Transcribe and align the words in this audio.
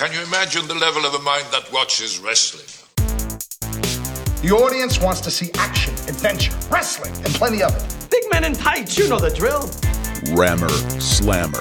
Can 0.00 0.10
you 0.14 0.22
imagine 0.22 0.66
the 0.66 0.74
level 0.74 1.04
of 1.04 1.12
a 1.12 1.18
mind 1.18 1.44
that 1.50 1.70
watches 1.74 2.18
wrestling? 2.20 2.64
The 4.40 4.50
audience 4.50 4.98
wants 4.98 5.20
to 5.20 5.30
see 5.30 5.50
action, 5.56 5.92
adventure, 6.08 6.54
wrestling, 6.70 7.14
and 7.16 7.26
plenty 7.34 7.62
of 7.62 7.76
it. 7.76 8.10
Big 8.10 8.22
men 8.30 8.44
in 8.44 8.54
tights, 8.54 8.96
you 8.96 9.10
know 9.10 9.18
the 9.18 9.28
drill. 9.28 9.70
Rammer 10.34 10.70
Slammer. 10.98 11.60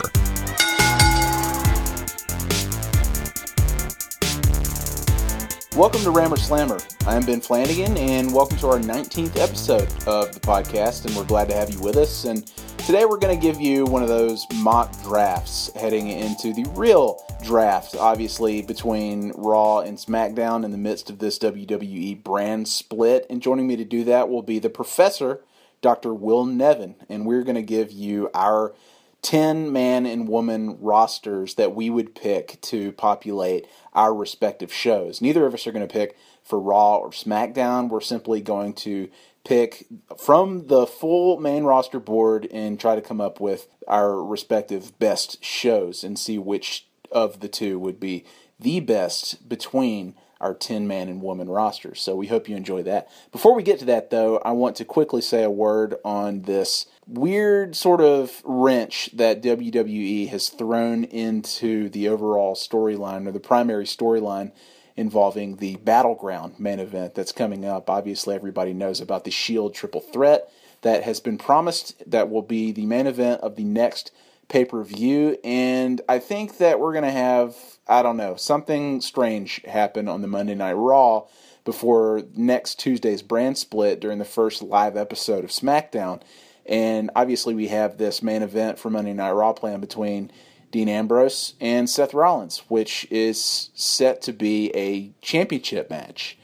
Welcome 5.78 6.02
to 6.04 6.12
Rammer 6.12 6.38
Slammer. 6.38 6.80
I'm 7.08 7.26
Ben 7.26 7.42
Flanagan, 7.42 7.98
and 7.98 8.34
welcome 8.34 8.58
to 8.60 8.68
our 8.68 8.80
19th 8.80 9.36
episode 9.36 9.90
of 10.08 10.34
the 10.34 10.40
podcast, 10.40 11.06
and 11.06 11.14
we're 11.14 11.26
glad 11.26 11.50
to 11.50 11.56
have 11.56 11.72
you 11.72 11.82
with 11.82 11.98
us. 11.98 12.24
And 12.24 12.48
today 12.86 13.04
we're 13.04 13.20
going 13.20 13.38
to 13.38 13.46
give 13.46 13.60
you 13.60 13.84
one 13.84 14.02
of 14.02 14.08
those 14.08 14.48
mock 14.56 14.94
drafts 15.04 15.70
heading 15.76 16.08
into 16.08 16.54
the 16.54 16.64
real 16.70 17.22
draft, 17.44 17.96
obviously, 17.96 18.62
between 18.62 19.32
Raw 19.36 19.80
and 19.80 19.98
SmackDown 19.98 20.64
in 20.64 20.72
the 20.72 20.78
midst 20.78 21.10
of 21.10 21.20
this 21.20 21.40
WWE 21.40 22.24
brand 22.24 22.68
split. 22.68 23.26
And 23.30 23.42
joining 23.42 23.68
me 23.68 23.76
to 23.76 23.86
do 23.86 24.04
that 24.06 24.30
will 24.30 24.42
be 24.42 24.60
the 24.60 24.70
professor, 24.70 25.42
Dr. 25.82 26.14
Will 26.14 26.46
Nevin, 26.46 26.96
and 27.08 27.26
we're 27.26 27.44
going 27.44 27.56
to 27.56 27.62
give 27.62 27.92
you 27.92 28.30
our 28.34 28.74
10 29.22 29.72
man 29.72 30.06
and 30.06 30.28
woman 30.28 30.78
rosters 30.80 31.56
that 31.56 31.76
we 31.76 31.90
would 31.90 32.16
pick 32.16 32.60
to 32.62 32.92
populate 32.94 33.68
our 33.94 34.14
respective 34.14 34.72
shows. 34.72 35.22
Neither 35.22 35.46
of 35.46 35.54
us 35.54 35.68
are 35.68 35.72
going 35.72 35.88
to 35.88 35.94
pick 35.94 36.18
for 36.44 36.60
Raw 36.60 36.98
or 36.98 37.12
SmackDown. 37.12 37.90
We're 37.90 38.02
simply 38.02 38.42
going 38.42 38.74
to 38.76 39.10
pick 39.44 39.88
from 40.18 40.68
the 40.68 40.86
full 40.86 41.40
main 41.40 41.64
roster 41.64 42.00
board 42.00 42.48
and 42.52 42.80
try 42.80 42.96
to 42.96 43.02
come 43.02 43.20
up 43.20 43.40
with 43.40 43.68
our 43.88 44.24
respective 44.24 44.98
best 45.00 45.44
shows 45.44 46.04
and 46.04 46.18
see 46.18 46.38
which 46.38 46.89
of 47.12 47.40
the 47.40 47.48
two 47.48 47.80
would 47.80 48.00
be 48.00 48.26
the 48.60 48.80
best 48.80 49.48
between 49.48 50.16
our 50.42 50.54
10 50.54 50.88
man 50.88 51.10
and 51.10 51.22
woman 51.22 51.50
rosters. 51.50 52.02
So 52.02 52.16
we 52.16 52.28
hope 52.28 52.48
you 52.48 52.56
enjoy 52.56 52.84
that. 52.84 53.10
Before 53.32 53.54
we 53.54 53.64
get 53.64 53.80
to 53.80 53.86
that, 53.86 54.10
though, 54.10 54.38
I 54.40 54.52
want 54.52 54.78
to 54.78 54.86
quickly 54.86 55.22
say 55.22 55.44
a 55.44 55.50
word 55.50 55.96
on 56.06 56.44
this 56.44 56.86
weird 57.06 57.76
sort 57.76 58.00
of 58.00 58.42
wrench 58.46 59.10
that 59.14 59.42
WWE 59.42 60.30
has 60.30 60.50
thrown 60.50 61.04
into 61.04 61.90
the 61.90 62.08
overall 62.08 62.56
storyline 62.56 63.28
or 63.28 63.32
the 63.32 63.40
primary 63.40 63.86
storyline 63.86 64.52
involving 64.96 65.58
the 65.58 65.78
Battleground 65.78 66.60
main 66.60 66.80
event 66.80 67.16
that's 67.16 67.32
coming 67.32 67.66
up. 67.66 67.90
Obviously, 67.90 68.36
everybody 68.36 68.74
knows 68.74 69.02
about 69.02 69.24
the 69.24 69.32
Shield 69.32 69.74
triple 69.74 70.02
threat 70.02 70.52
that 70.82 71.04
has 71.04 71.20
been 71.20 71.38
promised 71.38 72.02
that 72.10 72.30
will 72.30 72.42
be 72.42 72.72
the 72.72 72.86
main 72.86 73.08
event 73.08 73.42
of 73.42 73.56
the 73.56 73.64
next 73.64 74.12
pay 74.50 74.66
per 74.66 74.84
view. 74.84 75.38
And 75.44 76.02
I 76.10 76.20
think 76.20 76.58
that 76.58 76.80
we're 76.80 76.92
going 76.92 77.06
to 77.06 77.12
have, 77.12 77.56
I 77.88 78.02
don't 78.02 78.18
know, 78.18 78.36
something 78.36 79.00
strange 79.00 79.62
happen 79.64 80.08
on 80.08 80.22
the 80.22 80.28
Monday 80.28 80.56
Night 80.56 80.74
Raw 80.74 81.28
before 81.64 82.24
next 82.36 82.80
Tuesday's 82.80 83.22
brand 83.22 83.58
split 83.58 84.00
during 84.00 84.20
the 84.20 84.26
first 84.26 84.62
live 84.62 84.98
episode 84.98 85.44
of 85.44 85.52
SmackDown. 85.52 86.22
And 86.66 87.10
obviously, 87.16 87.56
we 87.56 87.68
have 87.68 87.98
this 87.98 88.22
main 88.22 88.42
event 88.44 88.78
for 88.78 88.90
Monday 88.90 89.14
Night 89.14 89.32
Raw 89.32 89.54
plan 89.54 89.80
between 89.80 90.32
Dean 90.72 90.90
Ambrose 90.90 91.56
and 91.60 91.90
Seth 91.90 92.14
Rollins, 92.14 92.60
which 92.68 93.08
is 93.10 93.70
set 93.74 94.22
to 94.24 94.34
be 94.34 94.72
a 94.76 95.12
championship 95.22 95.90
match. 95.90 96.38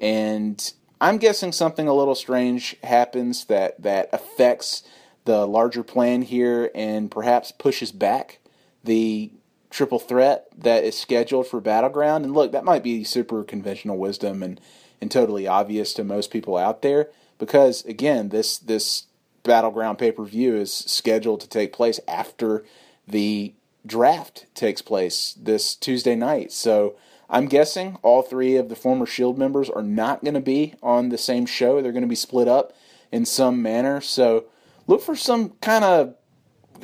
And 0.00 0.72
I'm 1.00 1.18
guessing 1.18 1.50
something 1.50 1.88
a 1.88 1.94
little 1.94 2.14
strange 2.14 2.76
happens 2.84 3.46
that, 3.46 3.82
that 3.82 4.08
affects 4.12 4.84
the 5.24 5.46
larger 5.46 5.82
plan 5.82 6.22
here 6.22 6.70
and 6.74 7.10
perhaps 7.10 7.52
pushes 7.52 7.92
back 7.92 8.38
the 8.82 9.32
triple 9.70 9.98
threat 9.98 10.46
that 10.56 10.84
is 10.84 10.98
scheduled 10.98 11.46
for 11.46 11.60
Battleground. 11.60 12.24
And 12.24 12.34
look, 12.34 12.52
that 12.52 12.64
might 12.64 12.82
be 12.82 13.04
super 13.04 13.42
conventional 13.42 13.96
wisdom 13.96 14.42
and, 14.42 14.60
and 15.00 15.10
totally 15.10 15.46
obvious 15.46 15.94
to 15.94 16.04
most 16.04 16.30
people 16.30 16.56
out 16.56 16.82
there 16.82 17.08
because 17.38 17.84
again, 17.86 18.28
this 18.28 18.58
this 18.58 19.06
Battleground 19.42 19.98
pay 19.98 20.12
per 20.12 20.24
view 20.24 20.54
is 20.54 20.72
scheduled 20.72 21.40
to 21.40 21.48
take 21.48 21.72
place 21.72 21.98
after 22.06 22.64
the 23.08 23.54
draft 23.84 24.46
takes 24.54 24.80
place 24.80 25.34
this 25.36 25.74
Tuesday 25.74 26.14
night. 26.14 26.52
So 26.52 26.94
I'm 27.28 27.46
guessing 27.46 27.96
all 28.02 28.22
three 28.22 28.54
of 28.56 28.68
the 28.68 28.76
former 28.76 29.06
Shield 29.06 29.38
members 29.38 29.68
are 29.68 29.82
not 29.82 30.22
going 30.22 30.34
to 30.34 30.40
be 30.40 30.74
on 30.80 31.08
the 31.08 31.18
same 31.18 31.44
show. 31.44 31.82
They're 31.82 31.90
going 31.90 32.02
to 32.02 32.08
be 32.08 32.14
split 32.14 32.46
up 32.46 32.72
in 33.10 33.24
some 33.24 33.60
manner. 33.60 34.00
So 34.00 34.44
look 34.92 35.02
for 35.02 35.16
some 35.16 35.50
kind 35.62 35.84
of 35.84 36.14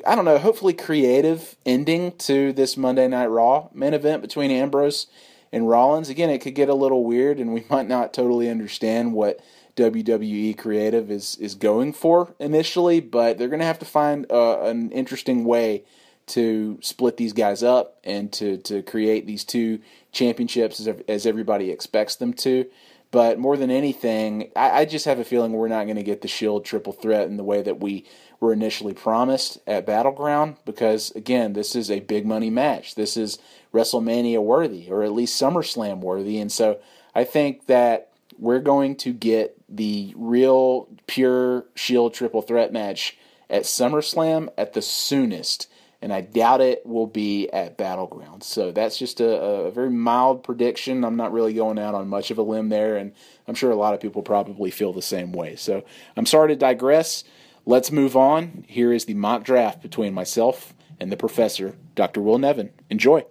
I 0.06 0.14
don't 0.14 0.24
know, 0.24 0.38
hopefully 0.38 0.74
creative 0.74 1.56
ending 1.66 2.12
to 2.18 2.52
this 2.52 2.76
Monday 2.76 3.08
Night 3.08 3.26
Raw 3.26 3.68
main 3.74 3.94
event 3.94 4.22
between 4.22 4.50
Ambrose 4.50 5.08
and 5.52 5.68
Rollins. 5.68 6.08
Again, 6.08 6.30
it 6.30 6.40
could 6.40 6.54
get 6.54 6.68
a 6.68 6.74
little 6.74 7.04
weird, 7.04 7.38
and 7.38 7.52
we 7.52 7.64
might 7.70 7.88
not 7.88 8.14
totally 8.14 8.48
understand 8.48 9.12
what 9.12 9.40
WWE 9.76 10.56
creative 10.56 11.10
is 11.10 11.36
is 11.36 11.54
going 11.54 11.92
for 11.92 12.34
initially, 12.38 13.00
but 13.00 13.38
they're 13.38 13.48
going 13.48 13.60
to 13.60 13.66
have 13.66 13.78
to 13.80 13.84
find 13.84 14.30
uh, 14.30 14.62
an 14.62 14.90
interesting 14.90 15.44
way 15.44 15.84
to 16.28 16.78
split 16.82 17.16
these 17.16 17.32
guys 17.32 17.62
up 17.62 17.98
and 18.04 18.32
to 18.32 18.56
to 18.58 18.82
create 18.82 19.26
these 19.26 19.44
two 19.44 19.80
championships 20.12 20.80
as, 20.80 20.88
as 21.08 21.26
everybody 21.26 21.70
expects 21.70 22.16
them 22.16 22.32
to. 22.32 22.66
But 23.10 23.38
more 23.38 23.56
than 23.56 23.70
anything, 23.70 24.50
I, 24.54 24.80
I 24.80 24.84
just 24.84 25.06
have 25.06 25.18
a 25.18 25.24
feeling 25.24 25.52
we're 25.52 25.68
not 25.68 25.84
going 25.84 25.96
to 25.96 26.02
get 26.02 26.20
the 26.20 26.28
Shield 26.28 26.64
triple 26.64 26.92
threat 26.92 27.26
in 27.26 27.36
the 27.36 27.44
way 27.44 27.62
that 27.62 27.80
we 27.80 28.04
were 28.40 28.52
initially 28.52 28.92
promised 28.92 29.58
at 29.66 29.86
Battleground 29.86 30.56
because, 30.64 31.10
again, 31.12 31.54
this 31.54 31.74
is 31.74 31.90
a 31.90 32.00
big 32.00 32.26
money 32.26 32.50
match. 32.50 32.94
This 32.94 33.16
is 33.16 33.38
WrestleMania 33.72 34.42
worthy, 34.42 34.90
or 34.90 35.02
at 35.02 35.12
least 35.12 35.40
SummerSlam 35.40 36.00
worthy. 36.00 36.38
And 36.38 36.52
so 36.52 36.78
I 37.14 37.24
think 37.24 37.66
that 37.66 38.10
we're 38.38 38.60
going 38.60 38.94
to 38.96 39.12
get 39.12 39.56
the 39.68 40.12
real 40.16 40.88
pure 41.06 41.64
Shield 41.74 42.14
triple 42.14 42.42
threat 42.42 42.72
match 42.72 43.16
at 43.50 43.62
SummerSlam 43.62 44.48
at 44.56 44.74
the 44.74 44.82
soonest. 44.82 45.68
And 46.00 46.12
I 46.12 46.20
doubt 46.20 46.60
it 46.60 46.86
will 46.86 47.08
be 47.08 47.48
at 47.50 47.76
Battleground. 47.76 48.44
So 48.44 48.70
that's 48.70 48.98
just 48.98 49.20
a, 49.20 49.28
a 49.28 49.70
very 49.72 49.90
mild 49.90 50.44
prediction. 50.44 51.04
I'm 51.04 51.16
not 51.16 51.32
really 51.32 51.52
going 51.54 51.78
out 51.78 51.94
on 51.94 52.08
much 52.08 52.30
of 52.30 52.38
a 52.38 52.42
limb 52.42 52.68
there, 52.68 52.96
and 52.96 53.12
I'm 53.48 53.54
sure 53.54 53.70
a 53.70 53.76
lot 53.76 53.94
of 53.94 54.00
people 54.00 54.22
probably 54.22 54.70
feel 54.70 54.92
the 54.92 55.02
same 55.02 55.32
way. 55.32 55.56
So 55.56 55.84
I'm 56.16 56.26
sorry 56.26 56.48
to 56.48 56.56
digress. 56.56 57.24
Let's 57.66 57.90
move 57.90 58.16
on. 58.16 58.64
Here 58.68 58.92
is 58.92 59.06
the 59.06 59.14
mock 59.14 59.42
draft 59.42 59.82
between 59.82 60.14
myself 60.14 60.72
and 61.00 61.10
the 61.12 61.16
professor, 61.16 61.76
Dr. 61.94 62.20
Will 62.22 62.38
Nevin. 62.38 62.70
Enjoy. 62.90 63.24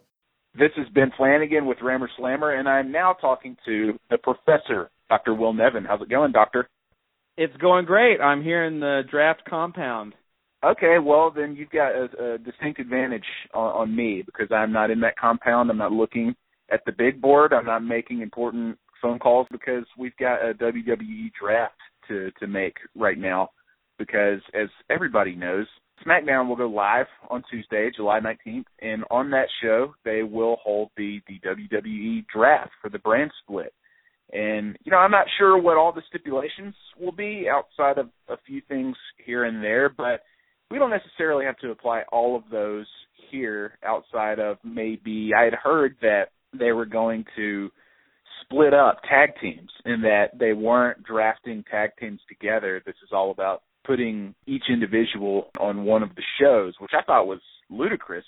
This 0.54 0.72
is 0.78 0.88
Ben 0.94 1.12
Flanagan 1.16 1.68
with 1.68 1.82
Rammer 1.82 2.10
Slammer, 2.18 2.52
and 2.52 2.68
I'm 2.68 2.92
now 2.92 3.14
talking 3.14 3.58
to 3.66 4.00
the 4.10 4.18
professor, 4.18 4.90
Dr. 5.10 5.34
Will 5.34 5.54
Nevin. 5.54 5.86
How's 5.86 6.02
it 6.02 6.10
going, 6.10 6.32
Doctor? 6.32 6.68
It's 7.38 7.56
going 7.58 7.86
great. 7.86 8.20
I'm 8.20 8.42
here 8.44 8.66
in 8.66 8.80
the 8.80 9.04
draft 9.10 9.44
compound. 9.48 10.16
Okay, 10.66 10.98
well 11.02 11.32
then 11.36 11.56
you've 11.56 11.70
got 11.70 11.92
a, 11.92 12.34
a 12.34 12.38
distinct 12.40 12.80
advantage 12.80 13.26
on, 13.54 13.82
on 13.82 13.96
me 13.96 14.24
because 14.26 14.52
I'm 14.52 14.72
not 14.72 14.90
in 14.90 15.00
that 15.02 15.18
compound. 15.18 15.70
I'm 15.70 15.78
not 15.78 15.92
looking 15.92 16.36
at 16.72 16.82
the 16.86 16.92
big 16.92 17.22
board. 17.22 17.54
I'm 17.54 17.66
not 17.66 17.84
making 17.84 18.22
important 18.22 18.78
phone 19.02 19.20
calls 19.20 19.48
because 19.52 19.86
we've 19.98 20.18
got 20.18 20.38
a 20.38 20.54
WWE 20.56 21.32
draft 21.40 21.76
to 22.08 22.32
to 22.40 22.48
make 22.48 22.76
right 22.96 23.18
now. 23.18 23.50
Because 24.00 24.42
as 24.54 24.70
everybody 24.90 25.36
knows, 25.36 25.68
SmackDown 26.06 26.48
will 26.48 26.56
go 26.56 26.68
live 26.68 27.08
on 27.30 27.44
Tuesday, 27.50 27.90
July 27.96 28.20
19th, 28.20 28.66
and 28.82 29.04
on 29.10 29.32
that 29.32 29.48
show 29.62 29.94
they 30.06 30.24
will 30.24 30.58
hold 30.64 30.90
the 30.98 31.22
the 31.28 31.40
WWE 31.40 32.26
draft 32.34 32.72
for 32.82 32.90
the 32.90 33.00
brand 33.00 33.32
split. 33.44 33.74
And 34.34 34.76
you 34.84 34.92
know, 34.92 34.98
I'm 34.98 35.12
not 35.12 35.28
sure 35.38 35.58
what 35.62 35.78
all 35.78 35.94
the 35.94 36.02
stipulations 36.10 36.74
will 37.00 37.12
be 37.12 37.48
outside 37.48 38.00
of 38.00 38.10
a 38.28 38.38
few 38.46 38.62
things 38.68 38.96
here 39.24 39.46
and 39.46 39.64
there, 39.64 39.90
but 39.90 40.22
we 40.70 40.78
don't 40.78 40.90
necessarily 40.90 41.46
have 41.46 41.58
to 41.58 41.72
apply 41.72 42.04
all 42.12 42.36
of 42.36 42.44
those 42.52 42.86
here 43.32 43.78
outside 43.86 44.40
of 44.40 44.58
maybe 44.64 45.32
I 45.38 45.44
had 45.44 45.54
heard 45.54 45.96
that 46.02 46.30
they 46.58 46.72
were 46.72 46.86
going 46.86 47.26
to 47.36 47.70
split 48.44 48.74
up 48.74 49.02
tag 49.08 49.32
teams 49.42 49.70
and 49.86 50.04
that 50.04 50.38
they 50.38 50.54
weren't 50.54 51.04
drafting 51.04 51.64
tag 51.70 51.92
teams 52.00 52.20
together. 52.28 52.82
This 52.86 52.96
is 53.04 53.10
all 53.12 53.32
about 53.32 53.64
putting 53.86 54.36
each 54.46 54.64
individual 54.70 55.50
on 55.60 55.86
one 55.86 56.04
of 56.04 56.10
the 56.16 56.24
shows, 56.40 56.74
which 56.80 56.92
I 56.94 57.04
thought 57.04 57.28
was 57.28 57.40
ludicrous 57.70 58.26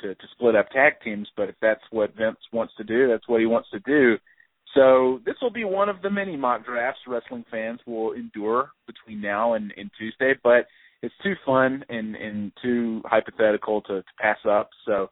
to, 0.00 0.14
to 0.14 0.24
split 0.32 0.56
up 0.56 0.70
tag 0.70 0.94
teams. 1.04 1.28
But 1.36 1.48
if 1.48 1.56
that's 1.60 1.82
what 1.90 2.14
Vince 2.16 2.38
wants 2.52 2.74
to 2.78 2.84
do, 2.84 3.08
that's 3.08 3.28
what 3.28 3.40
he 3.40 3.46
wants 3.46 3.68
to 3.70 3.80
do. 3.80 4.16
So 4.74 5.20
this 5.26 5.34
will 5.42 5.50
be 5.50 5.64
one 5.64 5.88
of 5.88 6.00
the 6.02 6.10
many 6.10 6.36
mock 6.36 6.64
drafts 6.64 7.00
wrestling 7.06 7.44
fans 7.50 7.80
will 7.86 8.12
endure 8.12 8.70
between 8.86 9.20
now 9.20 9.54
and, 9.54 9.72
and 9.76 9.90
Tuesday. 9.98 10.32
But 10.42 10.66
it's 11.02 11.14
too 11.22 11.34
fun 11.44 11.84
and, 11.88 12.14
and 12.16 12.52
too 12.62 13.02
hypothetical 13.04 13.82
to, 13.82 14.02
to 14.02 14.04
pass 14.20 14.38
up. 14.48 14.70
So 14.86 15.08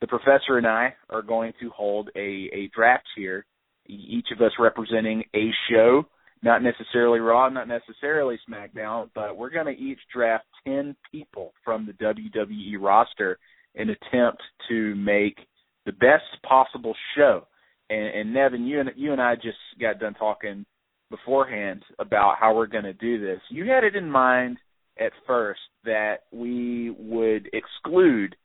the 0.00 0.06
professor 0.06 0.58
and 0.58 0.66
I 0.66 0.94
are 1.10 1.22
going 1.22 1.52
to 1.60 1.70
hold 1.70 2.10
a, 2.16 2.48
a 2.52 2.70
draft 2.74 3.06
here, 3.16 3.44
each 3.86 4.28
of 4.34 4.40
us 4.40 4.52
representing 4.58 5.24
a 5.34 5.50
show 5.70 6.06
not 6.44 6.62
necessarily 6.62 7.20
Raw, 7.20 7.48
not 7.48 7.68
necessarily 7.68 8.38
SmackDown, 8.48 9.08
but 9.14 9.36
we're 9.36 9.50
going 9.50 9.74
to 9.74 9.82
each 9.82 9.98
draft 10.12 10.44
10 10.66 10.94
people 11.10 11.54
from 11.64 11.86
the 11.86 11.92
WWE 11.94 12.76
roster 12.78 13.38
and 13.74 13.88
attempt 13.88 14.42
to 14.68 14.94
make 14.94 15.38
the 15.86 15.92
best 15.92 16.24
possible 16.46 16.94
show. 17.16 17.46
And, 17.88 18.06
and 18.06 18.34
Nevin, 18.34 18.66
you 18.66 18.80
and 18.80 18.90
you 18.94 19.12
and 19.12 19.22
I 19.22 19.36
just 19.36 19.56
got 19.80 19.98
done 19.98 20.14
talking 20.14 20.66
beforehand 21.10 21.82
about 21.98 22.36
how 22.38 22.54
we're 22.54 22.66
going 22.66 22.84
to 22.84 22.92
do 22.92 23.18
this. 23.18 23.40
You 23.48 23.64
had 23.64 23.82
it 23.82 23.96
in 23.96 24.10
mind 24.10 24.58
at 24.98 25.12
first 25.26 25.60
that 25.84 26.20
we 26.32 26.90
would 26.98 27.48
exclude 27.52 28.36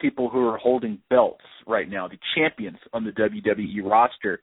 people 0.00 0.28
who 0.28 0.48
are 0.48 0.58
holding 0.58 0.98
belts 1.10 1.44
right 1.66 1.88
now, 1.88 2.08
the 2.08 2.18
champions 2.34 2.78
on 2.92 3.04
the 3.04 3.10
WWE 3.10 3.88
roster. 3.88 4.40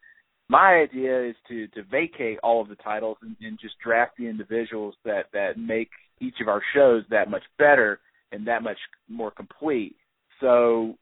My 0.49 0.75
idea 0.75 1.29
is 1.29 1.35
to 1.49 1.67
to 1.69 1.83
vacate 1.83 2.39
all 2.43 2.61
of 2.61 2.69
the 2.69 2.75
titles 2.75 3.17
and, 3.21 3.35
and 3.41 3.59
just 3.59 3.75
draft 3.83 4.13
the 4.17 4.27
individuals 4.27 4.95
that 5.03 5.25
that 5.33 5.57
make 5.57 5.89
each 6.21 6.35
of 6.41 6.47
our 6.47 6.61
shows 6.73 7.03
that 7.09 7.29
much 7.29 7.43
better 7.57 7.99
and 8.31 8.47
that 8.47 8.63
much 8.63 8.77
more 9.09 9.31
complete. 9.31 9.95
So, 10.39 10.95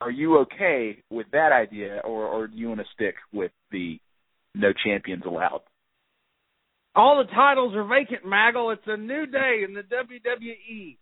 are 0.00 0.10
you 0.10 0.38
okay 0.38 1.02
with 1.10 1.26
that 1.32 1.52
idea, 1.52 2.00
or 2.04 2.26
or 2.26 2.46
do 2.46 2.56
you 2.56 2.68
want 2.68 2.80
to 2.80 2.86
stick 2.94 3.16
with 3.32 3.52
the 3.70 3.98
no 4.54 4.72
champions 4.84 5.24
allowed? 5.26 5.60
All 6.96 7.22
the 7.22 7.30
titles 7.30 7.74
are 7.76 7.84
vacant, 7.84 8.24
Maggle. 8.24 8.72
It's 8.72 8.82
a 8.86 8.96
new 8.96 9.26
day 9.26 9.60
in 9.68 9.74
the 9.74 9.82
WWE. 9.82 10.96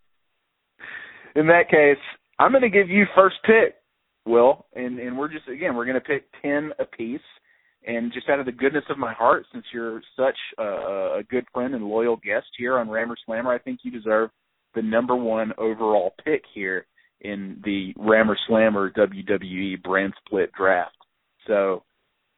In 1.37 1.47
that 1.47 1.71
case, 1.71 2.03
I'm 2.39 2.51
going 2.51 2.63
to 2.63 2.69
give 2.69 2.91
you 2.91 3.05
first 3.15 3.37
pick, 3.45 3.77
Will, 4.27 4.67
and 4.75 4.99
and 4.99 5.17
we're 5.17 5.33
just 5.33 5.47
again 5.49 5.77
we're 5.77 5.85
going 5.85 5.95
to 5.95 6.01
pick 6.01 6.25
ten 6.43 6.73
apiece, 6.81 7.21
and 7.87 8.13
just 8.13 8.29
out 8.29 8.41
of 8.41 8.47
the 8.47 8.53
goodness 8.53 8.85
of 8.91 8.99
my 8.99 9.13
heart, 9.13 9.47
since 9.53 9.65
you're 9.73 10.01
such 10.17 10.37
a, 10.59 10.63
a 11.19 11.23
good 11.31 11.45
friend 11.53 11.75
and 11.75 11.85
loyal 11.85 12.17
guest 12.17 12.47
here 12.59 12.79
on 12.79 12.91
Rammer 12.91 13.17
Slammer, 13.25 13.53
I 13.53 13.59
think 13.59 13.81
you 13.85 13.93
deserve 13.93 14.31
the 14.75 14.83
number 14.83 15.15
one 15.15 15.53
overall 15.59 16.15
pick 16.25 16.43
here 16.53 16.87
in 17.21 17.61
the 17.65 17.95
Rammer 17.97 18.37
Slammer 18.49 18.91
WWE 18.91 19.81
brand 19.83 20.13
split 20.27 20.51
draft. 20.53 20.97
So 21.47 21.85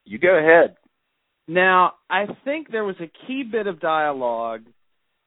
you 0.05 0.19
go 0.19 0.37
ahead. 0.37 0.77
Now, 1.49 1.93
I 2.11 2.27
think 2.45 2.71
there 2.71 2.85
was 2.85 2.97
a 3.01 3.11
key 3.27 3.45
bit 3.51 3.67
of 3.67 3.81
dialogue 3.81 4.63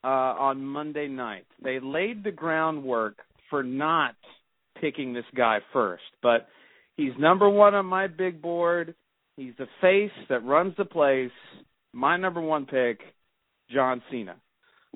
uh, 0.03 0.07
on 0.07 0.65
Monday 0.65 1.07
night. 1.07 1.45
They 1.63 1.79
laid 1.79 2.23
the 2.23 2.31
groundwork 2.31 3.17
for 3.49 3.63
not 3.63 4.15
picking 4.79 5.13
this 5.13 5.25
guy 5.35 5.59
first, 5.73 6.03
but 6.21 6.47
he's 6.97 7.13
number 7.17 7.49
one 7.49 7.73
on 7.73 7.85
my 7.85 8.07
big 8.07 8.41
board. 8.41 8.95
He's 9.37 9.53
the 9.57 9.67
face 9.81 10.11
that 10.29 10.43
runs 10.43 10.73
the 10.77 10.85
place. 10.85 11.31
My 11.93 12.17
number 12.17 12.41
one 12.41 12.65
pick, 12.65 12.99
John 13.73 14.01
Cena. 14.11 14.35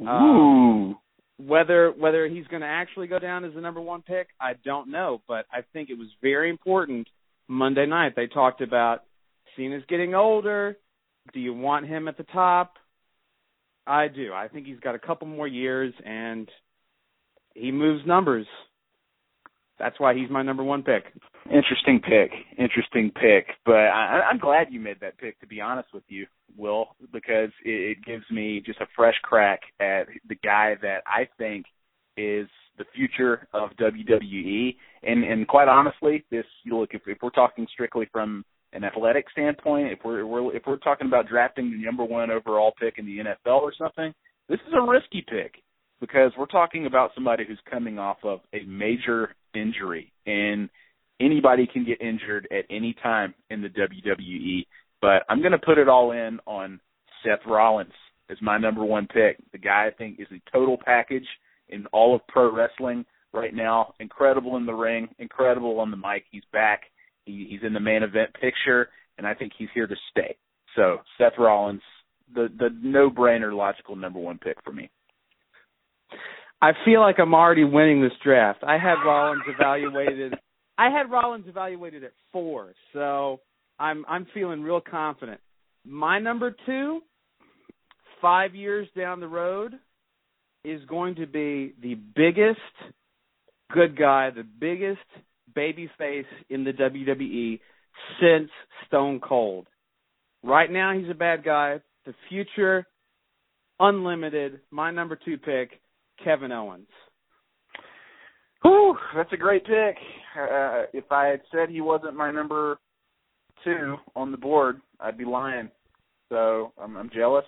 Ooh. 0.02 0.08
Um, 0.08 0.98
whether 1.38 1.92
whether 1.92 2.28
he's 2.28 2.48
going 2.48 2.62
to 2.62 2.68
actually 2.68 3.08
go 3.08 3.20
down 3.20 3.44
as 3.44 3.54
the 3.54 3.62
number 3.62 3.82
one 3.82 4.02
pick, 4.02 4.28
I 4.40 4.54
don't 4.64 4.92
know. 4.92 5.22
But 5.28 5.46
I 5.52 5.62
think 5.74 5.90
it 5.90 5.98
was 5.98 6.08
very 6.22 6.50
important 6.50 7.08
Monday 7.48 7.86
night. 7.86 8.14
They 8.16 8.28
talked 8.28 8.62
about 8.62 9.04
Cena's 9.56 9.84
getting 9.88 10.14
older. 10.14 10.78
Do 11.32 11.40
you 11.40 11.54
want 11.54 11.88
him 11.88 12.08
at 12.08 12.18
the 12.18 12.24
top? 12.24 12.74
I 13.88 14.08
do. 14.08 14.34
I 14.34 14.48
think 14.48 14.68
he's 14.68 14.80
got 14.80 14.96
a 14.96 15.00
couple 15.00 15.28
more 15.28 15.48
years, 15.48 15.94
and 16.06 16.50
he 17.54 17.72
moves 17.72 18.06
numbers. 18.06 18.48
That's 19.80 20.00
why 20.00 20.14
he's 20.16 20.30
my 20.30 20.44
number 20.44 20.64
one 20.64 20.84
pick. 20.84 21.06
Interesting 21.46 22.00
pick. 22.00 22.32
Interesting 22.58 23.12
pick. 23.12 23.48
But 23.66 23.74
I, 23.74 24.22
I'm 24.30 24.38
glad 24.38 24.68
you 24.70 24.80
made 24.80 25.00
that 25.02 25.18
pick. 25.18 25.40
To 25.42 25.48
be 25.48 25.60
honest 25.60 25.90
with 25.94 26.04
you, 26.08 26.26
Will, 26.56 26.96
because 27.12 27.50
it, 27.66 27.98
it 27.98 28.06
gives 28.06 28.24
me 28.32 28.62
just 28.66 28.80
a 28.80 28.88
fresh 28.96 29.16
crack 29.24 29.62
at 29.80 30.04
the 30.28 30.36
guy 30.36 30.76
that 30.82 31.02
I 31.06 31.28
think 31.38 31.66
is 32.16 32.48
the 32.78 32.86
future 32.96 33.48
of 33.54 33.72
WWE. 33.72 34.76
And 35.04 35.24
and 35.24 35.48
quite 35.48 35.68
honestly, 35.68 36.24
this 36.32 36.46
you 36.64 36.78
look 36.78 36.92
if, 36.94 37.02
if 37.08 37.18
we're 37.22 37.30
talking 37.32 37.68
strictly 37.72 38.08
from 38.12 38.46
an 38.74 38.84
athletic 38.84 39.26
standpoint, 39.32 39.92
if 39.92 40.00
we're, 40.04 40.26
we're 40.26 40.56
if 40.56 40.64
we're 40.66 40.78
talking 40.78 41.08
about 41.08 41.28
drafting 41.28 41.72
the 41.72 41.78
number 41.78 42.04
one 42.04 42.32
overall 42.32 42.74
pick 42.80 42.96
in 42.98 43.06
the 43.06 43.20
NFL 43.20 43.62
or 43.62 43.74
something, 43.78 44.14
this 44.50 44.60
is 44.68 44.74
a 44.74 44.82
risky 44.82 45.24
pick 45.28 45.62
because 46.02 46.32
we're 46.38 46.46
talking 46.48 46.86
about 46.86 47.12
somebody 47.16 47.46
who's 47.48 47.60
coming 47.70 47.98
off 47.98 48.18
of 48.24 48.42
a 48.54 48.64
major 48.66 49.36
injury 49.56 50.12
and 50.26 50.70
anybody 51.22 51.68
can 51.72 51.86
get 51.86 52.02
injured 52.02 52.48
at 52.52 52.66
any 52.70 52.96
time 53.02 53.34
in 53.50 53.62
the 53.62 53.70
WWE. 53.70 54.66
But 55.02 55.24
I'm 55.30 55.40
going 55.40 55.52
to 55.52 55.58
put 55.58 55.78
it 55.78 55.88
all 55.88 56.12
in 56.12 56.40
on 56.46 56.80
Seth 57.24 57.46
Rollins 57.46 57.94
as 58.30 58.38
my 58.42 58.58
number 58.58 58.84
one 58.84 59.08
pick. 59.08 59.38
The 59.52 59.58
guy 59.58 59.88
I 59.88 59.92
think 59.92 60.20
is 60.20 60.28
a 60.32 60.42
total 60.52 60.78
package 60.84 61.28
in 61.70 61.86
all 61.88 62.16
of 62.16 62.26
pro 62.28 62.54
wrestling 62.54 63.06
right 63.34 63.54
now. 63.54 63.94
Incredible 64.00 64.58
in 64.58 64.66
the 64.66 64.74
ring, 64.74 65.10
incredible 65.20 65.80
on 65.80 65.92
the 65.92 65.98
mic. 65.98 66.26
He's 66.32 66.44
back. 66.52 66.84
He, 67.26 67.48
he's 67.50 67.62
in 67.66 67.74
the 67.74 67.80
main 67.80 68.04
event 68.04 68.32
picture, 68.40 68.90
and 69.18 69.26
I 69.26 69.34
think 69.34 69.54
he's 69.58 69.70
here 69.74 69.88
to 69.88 69.96
stay. 70.12 70.36
So 70.76 71.00
Seth 71.18 71.34
Rollins, 71.38 71.82
the 72.34 72.48
the 72.58 72.70
no 72.82 73.10
brainer 73.10 73.56
logical 73.56 73.96
number 73.96 74.20
one 74.20 74.38
pick 74.38 74.58
for 74.64 74.72
me. 74.72 74.90
I 76.62 76.72
feel 76.86 77.02
like 77.02 77.20
I'm 77.20 77.34
already 77.34 77.66
winning 77.66 78.02
this 78.02 78.14
draft. 78.24 78.64
I 78.64 78.78
had 78.78 78.96
Rollins 79.06 79.44
evaluated. 79.48 80.34
I 80.78 80.90
had 80.90 81.12
Rollins 81.12 81.46
evaluated 81.48 82.04
at 82.04 82.14
four, 82.32 82.74
so 82.94 83.42
I'm 83.80 84.06
I'm 84.08 84.26
feeling 84.34 84.64
real 84.64 84.82
confident. 84.82 85.40
My 85.86 86.20
number 86.20 86.56
two, 86.66 87.02
five 88.22 88.56
years 88.56 88.88
down 88.96 89.20
the 89.20 89.28
road, 89.28 89.74
is 90.64 90.84
going 90.86 91.16
to 91.16 91.28
be 91.28 91.74
the 91.82 91.96
biggest 92.16 92.60
good 93.72 93.98
guy, 93.98 94.30
the 94.30 94.44
biggest 94.44 95.00
baby 95.56 95.90
face 95.98 96.26
in 96.50 96.64
the 96.64 96.72
WWE 96.72 97.60
since 98.20 98.50
Stone 98.88 99.20
Cold. 99.20 99.68
Right 100.44 100.72
now, 100.72 100.98
he's 100.98 101.10
a 101.10 101.16
bad 101.16 101.44
guy. 101.44 101.80
The 102.06 102.14
future, 102.30 102.86
unlimited. 103.80 104.60
My 104.72 104.92
number 104.92 105.18
two 105.24 105.38
pick, 105.38 105.80
Kevin 106.24 106.52
Owens. 106.52 106.88
Whew, 108.64 108.98
that's 109.16 109.32
a 109.34 109.38
great 109.38 109.66
pick. 109.66 109.98
Uh, 110.40 110.84
if 110.94 111.12
I 111.12 111.28
had 111.28 111.42
said 111.52 111.70
he 111.70 111.82
wasn't 111.82 112.16
my 112.16 112.32
number 112.32 112.78
two 113.64 113.98
on 114.16 114.32
the 114.32 114.38
board, 114.38 114.82
I'd 115.00 115.18
be 115.18 115.26
lying. 115.26 115.70
So 116.30 116.72
I'm, 116.78 116.96
I'm 116.98 117.10
jealous 117.14 117.46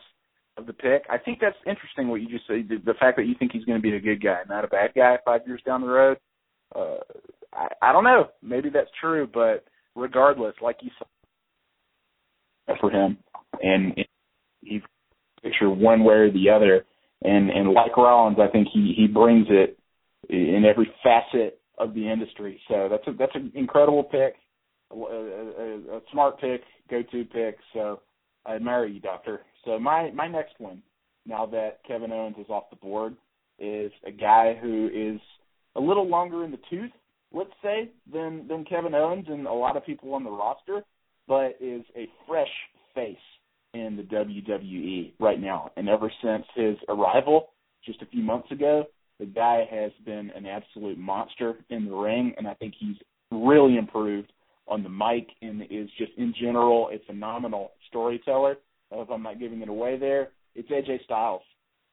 of 0.57 0.65
the 0.65 0.73
pick. 0.73 1.03
I 1.09 1.17
think 1.17 1.39
that's 1.39 1.55
interesting 1.65 2.09
what 2.09 2.21
you 2.21 2.27
just 2.27 2.47
said. 2.47 2.67
The, 2.69 2.77
the 2.85 2.97
fact 2.99 3.17
that 3.17 3.25
you 3.25 3.35
think 3.37 3.51
he's 3.51 3.65
going 3.65 3.77
to 3.77 3.81
be 3.81 3.95
a 3.95 3.99
good 3.99 4.21
guy, 4.21 4.39
not 4.47 4.65
a 4.65 4.67
bad 4.67 4.91
guy, 4.95 5.17
five 5.25 5.41
years 5.45 5.61
down 5.65 5.81
the 5.81 5.87
road. 5.87 6.17
Uh, 6.75 6.97
I, 7.55 7.67
I 7.81 7.91
don't 7.91 8.03
know. 8.03 8.29
Maybe 8.41 8.69
that's 8.69 8.89
true, 8.99 9.27
but 9.31 9.65
regardless, 9.95 10.55
like 10.61 10.77
you 10.81 10.91
said, 10.97 12.77
for 12.79 12.89
him, 12.89 13.17
and, 13.61 13.93
and 13.95 14.05
he 14.61 14.81
picture 15.43 15.69
one 15.69 16.03
way 16.03 16.15
or 16.15 16.31
the 16.31 16.49
other. 16.49 16.85
And 17.23 17.49
and 17.49 17.71
like 17.71 17.95
Rollins, 17.95 18.37
I 18.39 18.51
think 18.51 18.67
he 18.73 18.93
he 18.95 19.07
brings 19.07 19.47
it 19.49 19.77
in 20.29 20.63
every 20.65 20.91
facet 21.03 21.59
of 21.77 21.93
the 21.93 22.11
industry. 22.11 22.59
So 22.67 22.87
that's 22.89 23.07
a 23.07 23.13
that's 23.17 23.35
an 23.35 23.51
incredible 23.55 24.03
pick, 24.03 24.35
a, 24.91 24.95
a, 24.95 25.97
a 25.97 26.01
smart 26.11 26.39
pick, 26.39 26.61
go 26.89 27.01
to 27.01 27.25
pick. 27.25 27.57
So 27.73 28.01
I 28.45 28.55
admire 28.55 28.85
you, 28.85 28.99
Doctor. 28.99 29.41
So 29.63 29.79
my 29.79 30.11
my 30.11 30.27
next 30.27 30.55
one, 30.59 30.83
now 31.25 31.45
that 31.47 31.79
Kevin 31.87 32.11
Owens 32.11 32.35
is 32.37 32.49
off 32.49 32.69
the 32.69 32.75
board, 32.75 33.15
is 33.59 33.91
a 34.05 34.11
guy 34.11 34.57
who 34.61 34.89
is 34.93 35.21
a 35.75 35.79
little 35.79 36.07
longer 36.07 36.43
in 36.43 36.51
the 36.51 36.59
tooth 36.69 36.91
let's 37.35 37.51
say, 37.61 37.91
than 38.11 38.47
than 38.47 38.65
Kevin 38.65 38.95
Owens 38.95 39.25
and 39.27 39.45
a 39.45 39.53
lot 39.53 39.77
of 39.77 39.85
people 39.85 40.13
on 40.13 40.23
the 40.23 40.31
roster, 40.31 40.83
but 41.27 41.57
is 41.59 41.83
a 41.95 42.07
fresh 42.27 42.47
face 42.95 43.17
in 43.73 43.97
the 43.97 44.03
WWE 44.03 45.13
right 45.19 45.39
now. 45.39 45.69
And 45.75 45.89
ever 45.89 46.11
since 46.23 46.45
his 46.55 46.77
arrival 46.87 47.49
just 47.85 48.01
a 48.01 48.05
few 48.07 48.23
months 48.23 48.49
ago, 48.51 48.85
the 49.19 49.25
guy 49.25 49.67
has 49.69 49.91
been 50.05 50.31
an 50.35 50.45
absolute 50.45 50.97
monster 50.97 51.55
in 51.69 51.85
the 51.85 51.93
ring, 51.93 52.33
and 52.37 52.47
I 52.47 52.53
think 52.53 52.73
he's 52.79 52.95
really 53.31 53.77
improved 53.77 54.31
on 54.67 54.81
the 54.81 54.89
mic 54.89 55.27
and 55.41 55.61
is 55.69 55.89
just 55.97 56.11
in 56.17 56.33
general 56.39 56.89
a 56.91 57.05
phenomenal 57.05 57.71
storyteller. 57.89 58.57
If 58.91 59.09
I'm 59.09 59.23
not 59.23 59.39
giving 59.39 59.61
it 59.61 59.69
away 59.69 59.97
there, 59.97 60.29
it's 60.55 60.69
AJ 60.69 61.03
Styles, 61.03 61.41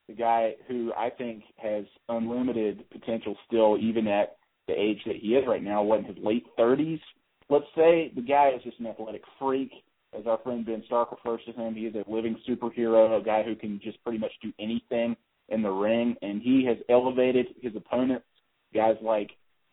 the 0.09 0.15
guy 0.15 0.53
who 0.69 0.93
I 0.97 1.11
think 1.11 1.43
has 1.57 1.85
unlimited 2.09 2.89
potential 2.91 3.37
still, 3.47 3.77
even 3.77 4.07
at 4.07 4.37
the 4.69 4.75
age 4.75 5.00
that 5.07 5.16
he 5.16 5.35
is 5.35 5.47
right 5.47 5.62
now, 5.62 5.83
what 5.83 6.00
in 6.00 6.04
his 6.04 6.16
late 6.23 6.47
30s, 6.59 7.00
let's 7.49 7.66
say, 7.76 8.12
the 8.14 8.23
guy 8.23 8.52
is 8.57 8.62
just 8.62 8.78
an 8.81 8.87
athletic 8.87 9.23
freak. 9.38 9.71
As 10.19 10.26
our 10.26 10.38
friend 10.38 10.64
Ben 10.64 10.83
Stark 10.87 11.11
refers 11.11 11.40
to 11.47 11.52
him, 11.52 11.75
he 11.75 11.87
is 11.87 11.95
a 11.95 12.11
living 12.11 12.37
superhero, 12.49 13.19
a 13.19 13.25
guy 13.25 13.42
who 13.42 13.57
can 13.57 13.81
just 13.83 14.02
pretty 14.04 14.19
much 14.19 14.33
do 14.42 14.52
anything 14.59 15.16
in 15.49 15.62
the 15.62 15.71
ring, 15.71 16.16
and 16.23 16.42
he 16.42 16.64
has 16.66 16.76
elevated 16.88 17.47
his 17.61 17.75
opponents, 17.76 18.26
guys 18.75 18.97
like 19.02 19.31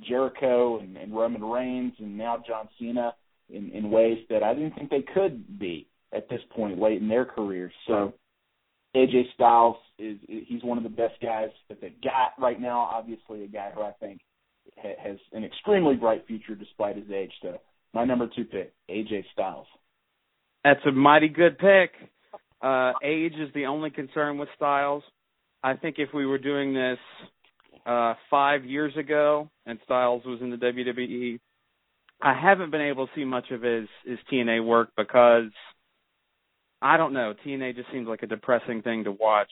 Jericho 0.07 0.79
and, 0.79 0.97
and 0.97 1.13
Roman 1.13 1.43
Reigns, 1.43 1.93
and 1.99 2.17
now 2.17 2.41
John 2.47 2.69
Cena, 2.79 3.13
in, 3.49 3.69
in 3.71 3.91
ways 3.91 4.19
that 4.29 4.43
I 4.43 4.53
didn't 4.53 4.75
think 4.75 4.89
they 4.89 5.03
could 5.13 5.59
be 5.59 5.87
at 6.13 6.29
this 6.29 6.41
point 6.51 6.79
late 6.79 7.01
in 7.01 7.07
their 7.07 7.25
careers. 7.25 7.73
So 7.87 8.13
AJ 8.95 9.33
Styles 9.33 9.77
is 9.97 10.17
he's 10.27 10.63
one 10.63 10.77
of 10.77 10.83
the 10.83 10.89
best 10.89 11.15
guys 11.21 11.49
that 11.67 11.81
they 11.81 11.93
got 12.03 12.33
right 12.39 12.59
now. 12.59 12.79
Obviously, 12.79 13.43
a 13.43 13.47
guy 13.47 13.71
who 13.73 13.81
I 13.81 13.91
think 13.99 14.21
ha- 14.81 14.95
has 15.01 15.17
an 15.33 15.43
extremely 15.43 15.95
bright 15.95 16.25
future 16.27 16.55
despite 16.55 16.95
his 16.95 17.09
age. 17.11 17.31
So 17.41 17.59
my 17.93 18.05
number 18.05 18.29
two 18.33 18.45
pick, 18.45 18.73
AJ 18.89 19.25
Styles. 19.33 19.67
That's 20.63 20.79
a 20.85 20.91
mighty 20.91 21.29
good 21.29 21.57
pick. 21.57 21.91
Uh, 22.61 22.93
age 23.03 23.33
is 23.33 23.53
the 23.53 23.65
only 23.65 23.89
concern 23.89 24.37
with 24.37 24.49
Styles. 24.55 25.03
I 25.63 25.75
think 25.75 25.95
if 25.97 26.09
we 26.13 26.25
were 26.25 26.37
doing 26.37 26.73
this 26.73 26.99
uh, 27.85 28.15
five 28.29 28.65
years 28.65 28.95
ago 28.97 29.49
and 29.65 29.79
Styles 29.85 30.23
was 30.25 30.39
in 30.41 30.51
the 30.51 30.57
WWE, 30.57 31.39
I 32.21 32.39
haven't 32.39 32.71
been 32.71 32.81
able 32.81 33.07
to 33.07 33.13
see 33.15 33.23
much 33.23 33.51
of 33.51 33.61
his 33.61 33.87
his 34.05 34.19
TNA 34.31 34.65
work 34.65 34.89
because 34.97 35.51
I 36.81 36.97
don't 36.97 37.13
know. 37.13 37.33
TNA 37.45 37.75
just 37.75 37.91
seems 37.91 38.07
like 38.07 38.23
a 38.23 38.27
depressing 38.27 38.81
thing 38.81 39.05
to 39.05 39.11
watch. 39.11 39.51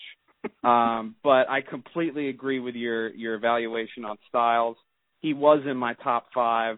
Um, 0.64 1.16
but 1.24 1.50
I 1.50 1.62
completely 1.62 2.30
agree 2.30 2.60
with 2.60 2.76
your 2.76 3.10
your 3.10 3.36
evaluation 3.36 4.06
on 4.06 4.18
Styles. 4.30 4.78
He 5.20 5.34
was 5.34 5.64
in 5.70 5.78
my 5.78 5.94
top 5.96 6.28
five. 6.34 6.78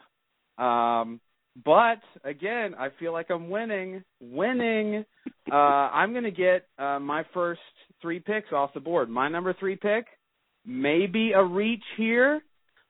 Um, 0.58 1.19
but 1.65 2.00
again, 2.24 2.75
I 2.77 2.89
feel 3.00 3.12
like 3.13 3.29
I'm 3.29 3.50
winning. 3.50 4.03
Winning. 4.22 5.05
Uh, 5.51 5.55
I'm 5.55 6.12
going 6.12 6.24
to 6.24 6.31
get 6.31 6.67
uh, 6.77 7.00
my 7.00 7.24
first 7.34 7.62
three 8.01 8.19
picks 8.19 8.51
off 8.51 8.74
the 8.74 8.79
board. 8.79 9.10
My 9.10 9.29
number 9.29 9.53
three 9.60 9.75
pick, 9.75 10.05
maybe 10.65 11.31
a 11.34 11.43
reach 11.43 11.84
here, 11.98 12.41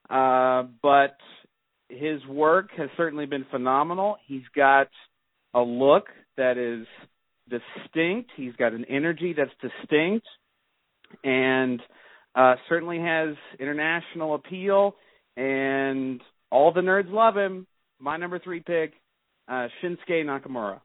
uh, 0.10 0.64
but 0.84 1.18
his 1.90 2.24
work 2.28 2.70
has 2.78 2.90
certainly 2.98 3.26
been 3.26 3.46
phenomenal. 3.50 4.18
He's 4.28 4.44
got 4.56 4.90
a 5.54 5.62
look 5.62 6.06
that 6.38 6.58
is 6.58 6.86
distinct. 7.50 8.30
He's 8.36 8.56
got 8.58 8.74
an 8.74 8.86
energy 8.86 9.34
that's 9.36 9.52
distinct, 9.62 10.28
and 11.24 11.82
uh, 12.36 12.56
certainly 12.68 13.00
has 13.00 13.36
international 13.60 14.36
appeal. 14.36 14.96
And 15.40 16.22
all 16.52 16.74
the 16.74 16.82
nerds 16.82 17.10
love 17.10 17.38
him. 17.38 17.66
My 17.98 18.18
number 18.18 18.40
three 18.40 18.60
pick, 18.60 18.92
uh, 19.48 19.68
Shinsuke 19.82 20.26
Nakamura. 20.26 20.82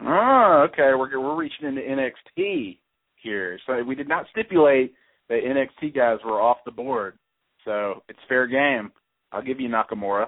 Oh, 0.00 0.66
okay. 0.68 0.92
We're 0.96 1.18
we're 1.18 1.36
reaching 1.36 1.66
into 1.66 1.80
NXT 1.80 2.78
here. 3.16 3.58
So 3.66 3.82
we 3.82 3.96
did 3.96 4.08
not 4.08 4.26
stipulate 4.30 4.94
that 5.28 5.40
NXT 5.42 5.96
guys 5.96 6.18
were 6.24 6.40
off 6.40 6.58
the 6.64 6.70
board. 6.70 7.18
So 7.64 8.04
it's 8.08 8.18
fair 8.28 8.46
game. 8.46 8.92
I'll 9.32 9.42
give 9.42 9.58
you 9.58 9.68
Nakamura. 9.68 10.26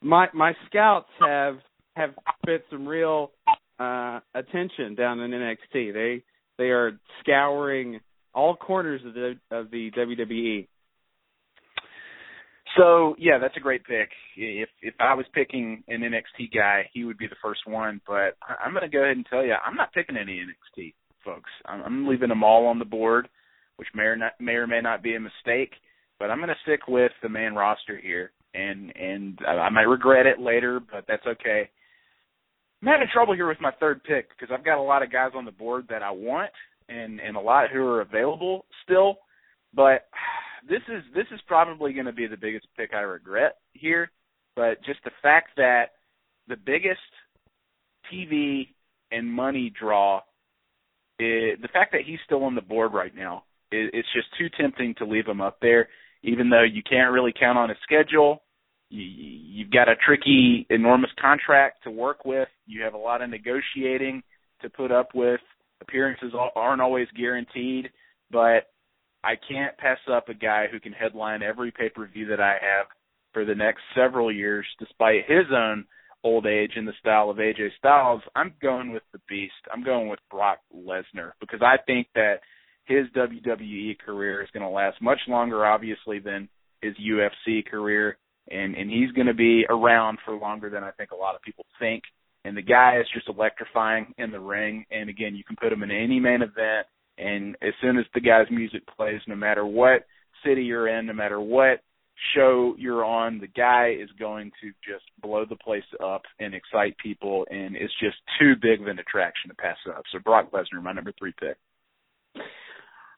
My 0.00 0.28
my 0.32 0.54
scouts 0.66 1.08
have 1.20 1.56
have 1.96 2.10
put 2.46 2.64
some 2.70 2.88
real 2.88 3.32
uh 3.78 4.20
attention 4.34 4.94
down 4.94 5.20
in 5.20 5.32
NXT. 5.32 5.92
They 5.92 6.22
they 6.56 6.70
are 6.70 6.98
scouring 7.20 8.00
all 8.34 8.56
corners 8.56 9.02
of 9.04 9.12
the 9.12 9.34
of 9.50 9.70
the 9.70 9.90
WWE. 9.90 10.66
So 12.78 13.16
yeah, 13.18 13.38
that's 13.40 13.56
a 13.56 13.60
great 13.60 13.84
pick. 13.84 14.08
If 14.36 14.68
if 14.82 14.94
I 15.00 15.14
was 15.14 15.26
picking 15.34 15.82
an 15.88 16.00
NXT 16.00 16.54
guy, 16.54 16.88
he 16.92 17.04
would 17.04 17.18
be 17.18 17.26
the 17.26 17.36
first 17.42 17.60
one. 17.66 18.00
But 18.06 18.36
I'm 18.64 18.72
going 18.72 18.88
to 18.88 18.88
go 18.88 19.02
ahead 19.02 19.16
and 19.16 19.26
tell 19.28 19.44
you, 19.44 19.54
I'm 19.54 19.74
not 19.74 19.92
picking 19.92 20.16
any 20.16 20.40
NXT 20.40 20.94
folks. 21.24 21.50
I'm, 21.66 21.82
I'm 21.82 22.08
leaving 22.08 22.28
them 22.28 22.44
all 22.44 22.66
on 22.66 22.78
the 22.78 22.84
board, 22.84 23.28
which 23.76 23.88
may 23.94 24.04
or 24.04 24.16
not 24.16 24.32
may 24.40 24.52
or 24.52 24.66
may 24.66 24.80
not 24.80 25.02
be 25.02 25.16
a 25.16 25.20
mistake. 25.20 25.72
But 26.20 26.30
I'm 26.30 26.38
going 26.38 26.48
to 26.48 26.54
stick 26.62 26.88
with 26.88 27.12
the 27.22 27.28
main 27.28 27.54
roster 27.54 27.98
here, 28.00 28.32
and 28.54 28.92
and 28.96 29.38
I 29.46 29.68
might 29.70 29.82
regret 29.82 30.26
it 30.26 30.40
later, 30.40 30.80
but 30.80 31.04
that's 31.08 31.26
okay. 31.26 31.68
I'm 32.80 32.88
having 32.88 33.08
trouble 33.12 33.34
here 33.34 33.48
with 33.48 33.60
my 33.60 33.72
third 33.80 34.04
pick 34.04 34.28
because 34.30 34.54
I've 34.56 34.64
got 34.64 34.78
a 34.78 34.82
lot 34.82 35.02
of 35.02 35.10
guys 35.10 35.32
on 35.34 35.44
the 35.44 35.50
board 35.50 35.86
that 35.90 36.02
I 36.02 36.12
want, 36.12 36.50
and 36.88 37.18
and 37.20 37.36
a 37.36 37.40
lot 37.40 37.70
who 37.72 37.80
are 37.80 38.02
available 38.02 38.66
still. 38.84 39.18
But 39.74 40.06
this 40.68 40.82
is 40.88 41.02
this 41.14 41.26
is 41.32 41.40
probably 41.46 41.92
going 41.92 42.06
to 42.06 42.12
be 42.12 42.26
the 42.26 42.36
biggest 42.36 42.66
pick 42.76 42.94
I 42.94 43.00
regret 43.00 43.56
here, 43.72 44.10
but 44.56 44.82
just 44.84 45.00
the 45.04 45.10
fact 45.22 45.50
that 45.56 45.92
the 46.48 46.56
biggest 46.56 47.00
TV 48.12 48.68
and 49.10 49.30
money 49.30 49.72
draw, 49.78 50.18
is, 51.18 51.58
the 51.60 51.68
fact 51.72 51.92
that 51.92 52.02
he's 52.06 52.18
still 52.24 52.44
on 52.44 52.54
the 52.54 52.62
board 52.62 52.92
right 52.92 53.14
now, 53.14 53.44
is, 53.70 53.90
it's 53.92 54.08
just 54.14 54.28
too 54.38 54.48
tempting 54.60 54.94
to 54.98 55.04
leave 55.04 55.26
him 55.26 55.40
up 55.40 55.58
there. 55.60 55.88
Even 56.22 56.50
though 56.50 56.64
you 56.64 56.82
can't 56.82 57.12
really 57.12 57.32
count 57.38 57.58
on 57.58 57.68
his 57.68 57.78
schedule, 57.84 58.42
you, 58.90 59.04
you've 59.04 59.70
got 59.70 59.88
a 59.88 59.94
tricky, 59.96 60.66
enormous 60.70 61.10
contract 61.20 61.84
to 61.84 61.90
work 61.90 62.24
with. 62.24 62.48
You 62.66 62.82
have 62.82 62.94
a 62.94 62.98
lot 62.98 63.22
of 63.22 63.30
negotiating 63.30 64.22
to 64.62 64.70
put 64.70 64.90
up 64.90 65.14
with. 65.14 65.40
Appearances 65.80 66.32
aren't 66.56 66.82
always 66.82 67.06
guaranteed, 67.16 67.90
but 68.30 68.66
I 69.28 69.34
can't 69.46 69.76
pass 69.76 69.98
up 70.10 70.30
a 70.30 70.34
guy 70.34 70.68
who 70.72 70.80
can 70.80 70.92
headline 70.92 71.42
every 71.42 71.70
pay 71.70 71.90
per 71.90 72.06
view 72.06 72.28
that 72.28 72.40
I 72.40 72.52
have 72.52 72.86
for 73.34 73.44
the 73.44 73.54
next 73.54 73.80
several 73.94 74.32
years, 74.32 74.64
despite 74.78 75.28
his 75.28 75.44
own 75.54 75.84
old 76.24 76.46
age 76.46 76.72
and 76.76 76.88
the 76.88 76.94
style 76.98 77.28
of 77.28 77.36
AJ 77.36 77.68
Styles. 77.76 78.22
I'm 78.34 78.54
going 78.62 78.90
with 78.90 79.02
the 79.12 79.20
Beast. 79.28 79.52
I'm 79.70 79.84
going 79.84 80.08
with 80.08 80.18
Brock 80.30 80.60
Lesnar 80.74 81.32
because 81.40 81.60
I 81.60 81.76
think 81.86 82.06
that 82.14 82.36
his 82.86 83.04
WWE 83.14 83.98
career 83.98 84.42
is 84.42 84.48
going 84.54 84.62
to 84.62 84.70
last 84.70 84.96
much 85.02 85.20
longer, 85.28 85.66
obviously, 85.66 86.20
than 86.20 86.48
his 86.80 86.94
UFC 86.94 87.66
career, 87.66 88.16
and 88.50 88.74
and 88.74 88.90
he's 88.90 89.12
going 89.12 89.26
to 89.26 89.34
be 89.34 89.66
around 89.68 90.20
for 90.24 90.38
longer 90.38 90.70
than 90.70 90.82
I 90.82 90.92
think 90.92 91.10
a 91.10 91.16
lot 91.16 91.34
of 91.34 91.42
people 91.42 91.66
think. 91.78 92.02
And 92.46 92.56
the 92.56 92.62
guy 92.62 92.98
is 92.98 93.06
just 93.12 93.28
electrifying 93.28 94.14
in 94.16 94.30
the 94.30 94.40
ring. 94.40 94.86
And 94.90 95.10
again, 95.10 95.36
you 95.36 95.44
can 95.44 95.56
put 95.60 95.70
him 95.70 95.82
in 95.82 95.90
any 95.90 96.18
main 96.18 96.40
event 96.40 96.86
and 97.18 97.56
as 97.62 97.72
soon 97.80 97.98
as 97.98 98.04
the 98.14 98.20
guy's 98.20 98.50
music 98.50 98.82
plays, 98.96 99.20
no 99.26 99.36
matter 99.36 99.66
what 99.66 100.06
city 100.44 100.62
you're 100.62 100.88
in, 100.88 101.06
no 101.06 101.12
matter 101.12 101.40
what 101.40 101.80
show 102.34 102.74
you're 102.78 103.04
on, 103.04 103.38
the 103.38 103.46
guy 103.46 103.94
is 103.98 104.08
going 104.18 104.50
to 104.60 104.70
just 104.86 105.04
blow 105.22 105.44
the 105.44 105.56
place 105.56 105.84
up 106.02 106.22
and 106.40 106.54
excite 106.54 106.96
people, 106.98 107.46
and 107.50 107.76
it's 107.76 107.92
just 108.00 108.16
too 108.40 108.54
big 108.60 108.80
of 108.80 108.88
an 108.88 108.98
attraction 108.98 109.50
to 109.50 109.54
pass 109.54 109.76
up. 109.88 110.02
So 110.12 110.18
Brock 110.18 110.50
Lesnar, 110.52 110.82
my 110.82 110.92
number 110.92 111.12
three 111.18 111.32
pick. 111.38 111.56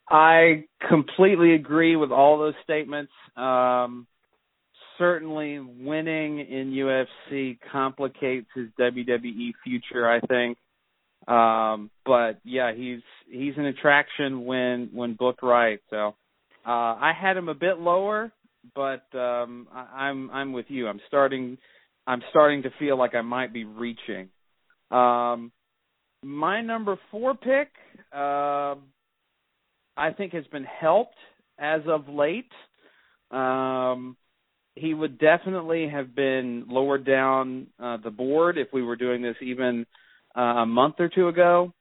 I 0.09 0.65
completely 0.89 1.55
agree 1.55 1.97
with 1.97 2.11
all 2.11 2.39
those 2.39 2.55
statements. 2.65 3.13
Um, 3.37 4.07
certainly, 4.99 5.61
winning 5.61 6.41
in 6.41 6.73
UFC 6.73 7.59
complicates 7.71 8.49
his 8.55 8.69
WWE 8.79 9.53
future. 9.65 10.11
I 10.11 10.21
think. 10.21 10.59
Um, 11.31 11.91
but 12.05 12.41
yeah, 12.45 12.73
he's 12.75 13.01
he's 13.31 13.55
an 13.57 13.67
attraction 13.67 14.45
when 14.45 14.91
when 14.93 15.15
booked 15.15 15.45
right. 15.45 15.79
So 15.89 16.17
uh, 16.67 16.71
I 16.71 17.13
had 17.19 17.37
him 17.37 17.49
a 17.49 17.55
bit 17.55 17.79
lower, 17.79 18.33
but 18.75 19.05
um, 19.15 19.69
I, 19.73 20.07
I'm 20.09 20.31
I'm 20.33 20.53
with 20.53 20.67
you. 20.69 20.89
I'm 20.89 21.01
starting 21.07 21.57
I'm 22.07 22.23
starting 22.31 22.65
to 22.65 22.71
feel 22.81 22.99
like 22.99 23.15
I 23.15 23.21
might 23.21 23.53
be 23.53 23.65
reaching. 23.65 24.31
Um, 24.91 25.53
my 26.25 26.63
number 26.63 26.99
four 27.13 27.35
pick, 27.35 27.69
uh, 28.13 28.75
I 29.97 30.11
think, 30.17 30.33
has 30.33 30.47
been 30.49 30.65
helped 30.65 31.17
as 31.61 31.83
of 31.87 32.09
late. 32.09 32.51
Um, 33.31 34.17
he 34.75 34.95
would 34.95 35.19
definitely 35.19 35.89
have 35.89 36.17
been 36.17 36.65
lower 36.69 36.99
down 36.99 37.69
uh, 37.79 37.99
the 38.03 38.11
board 38.11 38.59
if 38.59 38.69
we 38.73 38.83
were 38.83 38.97
doing 38.97 39.23
this 39.23 39.37
even 39.41 39.87
uh, 40.37 40.41
a 40.41 40.67
month 40.67 40.97
or 40.99 41.09
two 41.09 41.29
ago. 41.29 41.73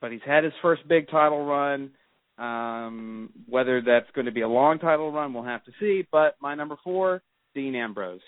But 0.00 0.12
he's 0.12 0.20
had 0.24 0.44
his 0.44 0.52
first 0.62 0.86
big 0.88 1.08
title 1.10 1.44
run. 1.44 1.90
Um, 2.38 3.30
whether 3.46 3.82
that's 3.82 4.10
going 4.14 4.24
to 4.24 4.32
be 4.32 4.40
a 4.40 4.48
long 4.48 4.78
title 4.78 5.12
run, 5.12 5.34
we'll 5.34 5.42
have 5.42 5.64
to 5.64 5.72
see. 5.78 6.06
But 6.10 6.36
my 6.40 6.54
number 6.54 6.76
four, 6.82 7.22
Dean 7.54 7.74
Ambrose. 7.74 8.20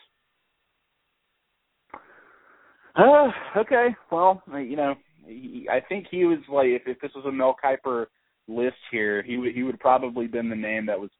Uh, 2.94 3.30
okay. 3.56 3.88
Well, 4.10 4.42
you 4.52 4.76
know, 4.76 4.94
he, 5.26 5.66
I 5.70 5.80
think 5.80 6.06
he 6.10 6.24
was 6.24 6.38
like 6.50 6.66
if, 6.66 6.82
if 6.86 7.00
this 7.00 7.12
was 7.14 7.24
a 7.26 7.32
Mel 7.32 7.56
Kiper 7.62 8.06
list 8.48 8.76
here, 8.90 9.22
he 9.22 9.38
would 9.38 9.54
he 9.54 9.62
would 9.62 9.80
probably 9.80 10.26
been 10.26 10.50
the 10.50 10.56
name 10.56 10.86
that 10.86 11.00
was 11.00 11.10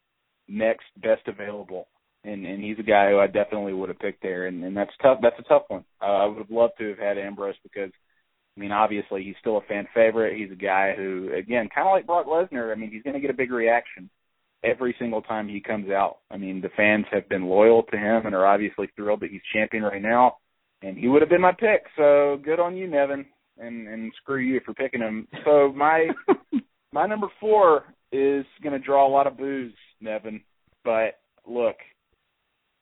next 0.48 0.84
best 1.02 1.22
available, 1.26 1.88
and 2.24 2.44
and 2.44 2.62
he's 2.62 2.78
a 2.78 2.82
guy 2.82 3.10
who 3.10 3.18
I 3.18 3.26
definitely 3.26 3.72
would 3.72 3.88
have 3.88 3.98
picked 3.98 4.22
there, 4.22 4.46
and 4.46 4.62
and 4.64 4.76
that's 4.76 4.92
tough. 5.00 5.18
That's 5.22 5.38
a 5.38 5.44
tough 5.44 5.62
one. 5.68 5.84
Uh, 6.00 6.04
I 6.04 6.26
would 6.26 6.38
have 6.38 6.50
loved 6.50 6.74
to 6.78 6.90
have 6.90 6.98
had 6.98 7.18
Ambrose 7.18 7.54
because 7.62 7.90
I 8.56 8.60
mean, 8.60 8.72
obviously 8.72 9.22
he's 9.22 9.36
still 9.40 9.56
a 9.56 9.62
fan 9.62 9.86
favorite. 9.94 10.36
He's 10.36 10.52
a 10.52 10.62
guy 10.62 10.94
who, 10.96 11.30
again, 11.34 11.68
kind 11.74 11.88
of 11.88 11.92
like 11.92 12.06
Brock 12.06 12.26
Lesnar. 12.26 12.70
I 12.70 12.78
mean, 12.78 12.90
he's 12.90 13.02
going 13.02 13.14
to 13.14 13.20
get 13.20 13.30
a 13.30 13.34
big 13.34 13.50
reaction 13.50 14.10
every 14.62 14.94
single 14.98 15.22
time 15.22 15.48
he 15.48 15.60
comes 15.60 15.90
out. 15.90 16.18
I 16.30 16.36
mean, 16.36 16.60
the 16.60 16.68
fans 16.76 17.06
have 17.10 17.28
been 17.28 17.46
loyal 17.46 17.82
to 17.84 17.96
him 17.96 18.26
and 18.26 18.34
are 18.34 18.46
obviously 18.46 18.88
thrilled 18.94 19.20
that 19.20 19.30
he's 19.30 19.40
champion 19.54 19.82
right 19.82 20.02
now. 20.02 20.36
And 20.82 20.98
he 20.98 21.08
would 21.08 21.22
have 21.22 21.30
been 21.30 21.40
my 21.40 21.52
pick. 21.52 21.84
So 21.96 22.38
good 22.44 22.60
on 22.60 22.76
you, 22.76 22.88
Nevin, 22.88 23.24
and 23.56 23.86
and 23.86 24.12
screw 24.20 24.40
you 24.40 24.60
for 24.64 24.74
picking 24.74 25.00
him. 25.00 25.28
So 25.44 25.72
my 25.72 26.08
my 26.92 27.06
number 27.06 27.28
four 27.38 27.84
is 28.10 28.44
going 28.62 28.72
to 28.72 28.84
draw 28.84 29.06
a 29.06 29.12
lot 29.12 29.28
of 29.28 29.38
boos, 29.38 29.72
Nevin. 30.00 30.42
But 30.84 31.20
look, 31.46 31.76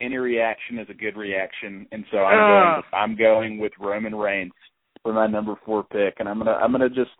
any 0.00 0.16
reaction 0.16 0.78
is 0.78 0.88
a 0.88 0.94
good 0.94 1.16
reaction, 1.16 1.86
and 1.92 2.06
so 2.10 2.18
I'm 2.18 2.38
going. 2.48 2.82
I'm 2.94 3.16
going 3.16 3.58
with 3.58 3.72
Roman 3.78 4.14
Reigns 4.14 4.52
for 5.02 5.12
my 5.12 5.26
number 5.26 5.54
four 5.64 5.84
pick, 5.84 6.14
and 6.18 6.28
I'm 6.28 6.38
gonna 6.38 6.52
I'm 6.52 6.72
gonna 6.72 6.88
just 6.88 7.10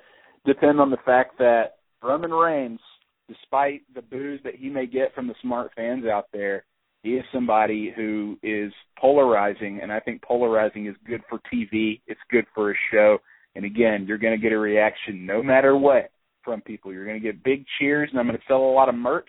depend 0.45 0.81
on 0.81 0.91
the 0.91 0.99
fact 1.05 1.39
that 1.39 1.77
Roman 2.03 2.33
Reigns, 2.33 2.81
despite 3.29 3.83
the 3.95 4.03
boos 4.03 4.41
that 4.45 4.57
he 4.57 4.69
may 4.69 4.87
get 4.87 5.15
from 5.15 5.27
the 5.27 5.35
smart 5.43 5.73
fans 5.77 6.05
out 6.07 6.27
there, 6.33 6.65
He 7.03 7.11
is 7.11 7.25
somebody 7.33 7.93
who 7.95 8.39
is 8.43 8.73
polarizing, 8.99 9.81
and 9.83 9.93
I 9.93 10.01
think 10.01 10.23
polarizing 10.23 10.87
is 10.87 10.97
good 11.07 11.23
for 11.29 11.41
TV. 11.53 12.01
It's 12.07 12.21
good 12.31 12.47
for 12.55 12.71
a 12.71 12.75
show. 12.93 13.19
And 13.55 13.65
again, 13.65 14.05
you're 14.07 14.19
to 14.39 14.43
get 14.43 14.53
a 14.53 14.59
reaction 14.59 15.27
no 15.27 15.43
matter 15.43 15.77
what 15.77 16.11
from 16.45 16.61
people. 16.61 16.93
You're 16.93 17.05
to 17.21 17.27
get 17.27 17.43
big 17.43 17.65
cheers, 17.79 18.09
and 18.11 18.19
I'm 18.19 18.27
to 18.39 18.45
sell 18.47 18.59
a 18.59 18.73
lot 18.73 18.89
of 18.89 18.95
merch 18.95 19.29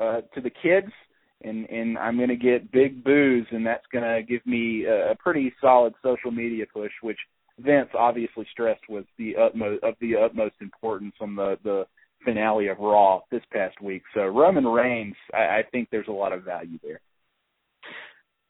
uh, 0.00 0.20
to 0.34 0.40
the 0.40 0.50
kids, 0.50 0.92
and 1.42 1.68
and 1.70 1.98
I'm 1.98 2.16
going 2.16 2.28
to 2.28 2.36
get 2.36 2.72
big 2.72 3.04
boos, 3.04 3.46
and 3.50 3.66
that's 3.66 3.86
going 3.92 4.04
to 4.04 4.22
give 4.22 4.44
me 4.46 4.84
a, 4.84 5.12
a 5.12 5.14
pretty 5.16 5.52
solid 5.60 5.94
social 6.02 6.30
media 6.30 6.64
push, 6.72 6.92
which 7.02 7.18
Vince 7.58 7.90
obviously 7.96 8.46
stressed 8.52 8.88
was 8.88 9.04
the 9.18 9.36
utmost 9.36 9.84
of 9.84 9.94
the 10.00 10.16
utmost 10.16 10.56
importance 10.60 11.14
on 11.20 11.36
the 11.36 11.56
the 11.62 11.84
finale 12.24 12.68
of 12.68 12.78
Raw 12.78 13.20
this 13.30 13.42
past 13.52 13.80
week. 13.80 14.02
So 14.14 14.22
Roman 14.22 14.66
Reigns, 14.66 15.14
I, 15.32 15.38
I 15.38 15.62
think 15.70 15.88
there's 15.90 16.08
a 16.08 16.12
lot 16.12 16.32
of 16.32 16.42
value 16.42 16.78
there. 16.82 17.00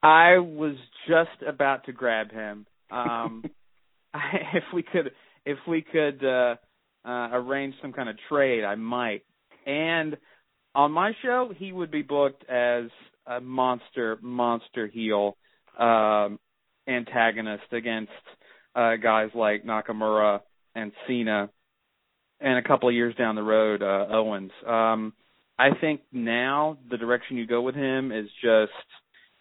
I 0.03 0.39
was 0.39 0.77
just 1.09 1.43
about 1.47 1.87
to 1.87 1.93
grab 1.93 2.31
him. 2.31 2.67
Um, 2.91 3.45
if 4.55 4.65
we 4.73 4.83
could, 4.83 5.11
if 5.45 5.59
we 5.67 5.83
could 5.83 6.25
uh, 6.25 6.57
uh, 7.05 7.29
arrange 7.33 7.75
some 7.83 7.93
kind 7.93 8.09
of 8.09 8.17
trade, 8.29 8.65
I 8.65 8.77
might. 8.77 9.23
And 9.67 10.17
on 10.75 10.93
my 10.93 11.13
show, 11.23 11.53
he 11.57 11.73
would 11.73 11.91
be 11.91 12.03
booked 12.03 12.49
as 12.49 12.85
a 13.27 13.41
monster, 13.41 14.19
monster 14.23 14.87
heel 14.87 15.37
um, 15.79 16.39
antagonist 16.87 17.73
against 17.73 18.13
uh, 18.75 18.97
guys 18.97 19.31
like 19.35 19.64
Nakamura 19.64 20.40
and 20.75 20.93
Cena, 21.07 21.50
and 22.40 22.59
a 22.59 22.69
couple 22.69 22.88
of 22.88 22.95
years 22.95 23.14
down 23.16 23.35
the 23.35 23.43
road, 23.43 23.83
uh, 23.83 24.07
Owens. 24.11 24.50
Um, 24.66 25.12
I 25.59 25.69
think 25.81 26.00
now 26.12 26.78
the 26.90 26.97
direction 26.97 27.37
you 27.37 27.47
go 27.47 27.62
with 27.62 27.75
him 27.75 28.11
is 28.11 28.28
just 28.43 28.73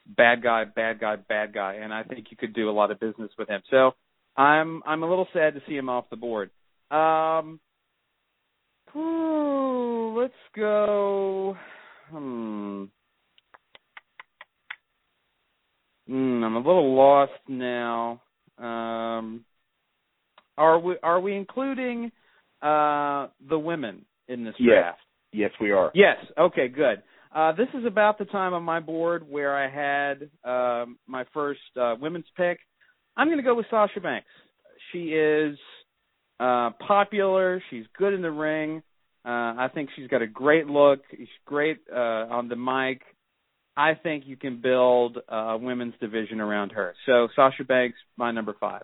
bad 0.05 0.43
guy, 0.43 0.65
bad 0.65 0.99
guy, 0.99 1.15
bad 1.15 1.53
guy, 1.53 1.75
and 1.75 1.93
I 1.93 2.03
think 2.03 2.27
you 2.29 2.37
could 2.37 2.53
do 2.53 2.69
a 2.69 2.71
lot 2.71 2.91
of 2.91 2.99
business 2.99 3.31
with 3.37 3.49
him. 3.49 3.61
So 3.69 3.91
I'm 4.37 4.83
I'm 4.85 5.03
a 5.03 5.09
little 5.09 5.27
sad 5.33 5.55
to 5.55 5.61
see 5.67 5.75
him 5.75 5.89
off 5.89 6.09
the 6.09 6.17
board. 6.17 6.51
Um, 6.91 7.59
ooh, 8.95 10.19
let's 10.19 10.33
go. 10.55 11.57
Hmm. 12.09 12.85
Mm, 16.09 16.43
I'm 16.43 16.55
a 16.55 16.59
little 16.59 16.95
lost 16.95 17.31
now. 17.47 18.21
Um, 18.57 19.45
are 20.57 20.79
we 20.79 20.95
are 21.01 21.19
we 21.19 21.35
including 21.35 22.11
uh, 22.61 23.27
the 23.47 23.57
women 23.57 24.05
in 24.27 24.43
this 24.43 24.55
yes. 24.59 24.69
draft? 24.69 24.99
Yes, 25.31 25.51
we 25.59 25.71
are. 25.71 25.91
Yes. 25.95 26.17
Okay. 26.37 26.67
Good. 26.67 27.01
Uh, 27.33 27.51
this 27.53 27.67
is 27.73 27.85
about 27.85 28.19
the 28.19 28.25
time 28.25 28.53
on 28.53 28.61
my 28.61 28.79
board 28.79 29.27
where 29.27 29.57
I 29.57 29.67
had 29.67 30.29
um, 30.43 30.99
my 31.07 31.25
first 31.33 31.61
uh, 31.79 31.95
women's 31.99 32.27
pick. 32.37 32.59
I'm 33.17 33.27
going 33.27 33.39
to 33.39 33.43
go 33.43 33.55
with 33.55 33.65
Sasha 33.71 33.99
Banks. 33.99 34.27
She 34.91 35.09
is 35.09 35.57
uh, 36.39 36.71
popular. 36.85 37.61
She's 37.71 37.85
good 37.97 38.13
in 38.13 38.21
the 38.21 38.31
ring. 38.31 38.83
Uh, 39.25 39.55
I 39.57 39.69
think 39.73 39.89
she's 39.95 40.07
got 40.07 40.21
a 40.21 40.27
great 40.27 40.67
look. 40.67 40.99
She's 41.09 41.27
great 41.45 41.79
uh, 41.91 41.95
on 41.97 42.49
the 42.49 42.55
mic. 42.55 43.01
I 43.75 43.95
think 43.95 44.25
you 44.27 44.37
can 44.37 44.61
build 44.61 45.17
a 45.27 45.57
women's 45.57 45.95
division 45.99 46.39
around 46.39 46.71
her. 46.71 46.93
So 47.05 47.27
Sasha 47.35 47.63
Banks, 47.63 47.97
my 48.17 48.31
number 48.31 48.55
five. 48.59 48.83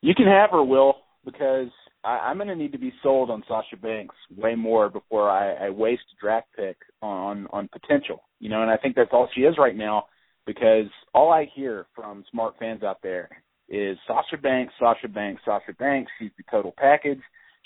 You 0.00 0.14
can 0.14 0.26
have 0.26 0.50
her, 0.50 0.62
Will, 0.62 0.96
because 1.24 1.68
I, 2.04 2.18
I'm 2.18 2.36
going 2.36 2.48
to 2.48 2.56
need 2.56 2.72
to 2.72 2.78
be 2.78 2.92
sold 3.02 3.30
on 3.30 3.42
Sasha 3.48 3.76
Banks 3.76 4.14
way 4.36 4.54
more 4.54 4.88
before 4.88 5.30
I, 5.30 5.66
I 5.66 5.70
waste 5.70 6.02
a 6.16 6.20
draft 6.20 6.48
pick 6.56 6.76
on 7.02 7.46
on 7.50 7.68
potential. 7.68 8.22
You 8.40 8.50
know, 8.50 8.62
and 8.62 8.70
I 8.70 8.76
think 8.76 8.96
that's 8.96 9.10
all 9.12 9.28
she 9.34 9.42
is 9.42 9.56
right 9.58 9.76
now 9.76 10.04
because 10.46 10.86
all 11.14 11.32
I 11.32 11.48
hear 11.54 11.86
from 11.94 12.24
smart 12.30 12.54
fans 12.58 12.82
out 12.82 12.98
there 13.02 13.28
is 13.68 13.96
Sasha 14.06 14.40
Banks, 14.42 14.74
Sasha 14.78 15.08
Banks, 15.08 15.42
Sasha 15.44 15.72
Banks. 15.78 16.10
She's 16.18 16.30
the 16.36 16.44
total 16.50 16.74
package. 16.76 17.20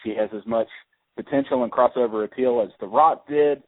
She 0.05 0.11
has 0.11 0.31
as 0.33 0.47
much 0.47 0.69
potential 1.17 1.65
and 1.65 1.73
crossover 1.73 2.25
appeal 2.25 2.63
as 2.65 2.73
The 2.81 2.87
Rock 2.87 3.27
did 3.29 3.63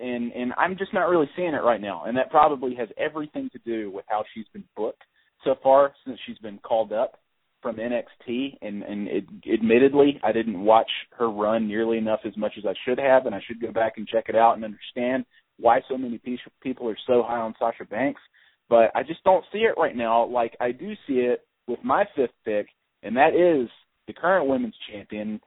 and 0.00 0.32
and 0.32 0.52
I'm 0.56 0.76
just 0.76 0.94
not 0.94 1.08
really 1.08 1.28
seeing 1.36 1.54
it 1.54 1.62
right 1.62 1.80
now. 1.80 2.04
And 2.06 2.16
that 2.16 2.30
probably 2.30 2.74
has 2.76 2.88
everything 2.96 3.50
to 3.52 3.58
do 3.64 3.90
with 3.90 4.04
how 4.08 4.24
she's 4.34 4.46
been 4.52 4.64
booked 4.76 5.02
so 5.44 5.54
far 5.62 5.92
since 6.04 6.18
she's 6.26 6.38
been 6.38 6.58
called 6.58 6.92
up 6.92 7.18
from 7.62 7.76
NXT. 7.76 8.58
And 8.62 8.82
and 8.82 9.08
it, 9.08 9.24
admittedly, 9.52 10.20
I 10.24 10.32
didn't 10.32 10.62
watch 10.62 10.90
her 11.18 11.30
run 11.30 11.68
nearly 11.68 11.98
enough 11.98 12.20
as 12.24 12.36
much 12.36 12.52
as 12.58 12.64
I 12.66 12.74
should 12.84 12.98
have, 12.98 13.26
and 13.26 13.34
I 13.34 13.40
should 13.46 13.60
go 13.60 13.72
back 13.72 13.94
and 13.96 14.08
check 14.08 14.24
it 14.28 14.36
out 14.36 14.54
and 14.54 14.64
understand 14.64 15.24
why 15.58 15.80
so 15.88 15.98
many 15.98 16.20
people 16.62 16.88
are 16.88 16.96
so 17.06 17.22
high 17.22 17.40
on 17.40 17.54
Sasha 17.58 17.84
Banks. 17.84 18.20
But 18.68 18.90
I 18.94 19.02
just 19.02 19.22
don't 19.24 19.44
see 19.52 19.60
it 19.60 19.74
right 19.76 19.96
now. 19.96 20.26
Like 20.26 20.56
I 20.60 20.72
do 20.72 20.94
see 21.06 21.14
it 21.14 21.40
with 21.66 21.80
my 21.84 22.04
fifth 22.16 22.30
pick, 22.44 22.68
and 23.02 23.16
that 23.16 23.34
is 23.34 23.68
the 24.06 24.14
current 24.14 24.48
women's 24.48 24.74
champion, 24.90 25.40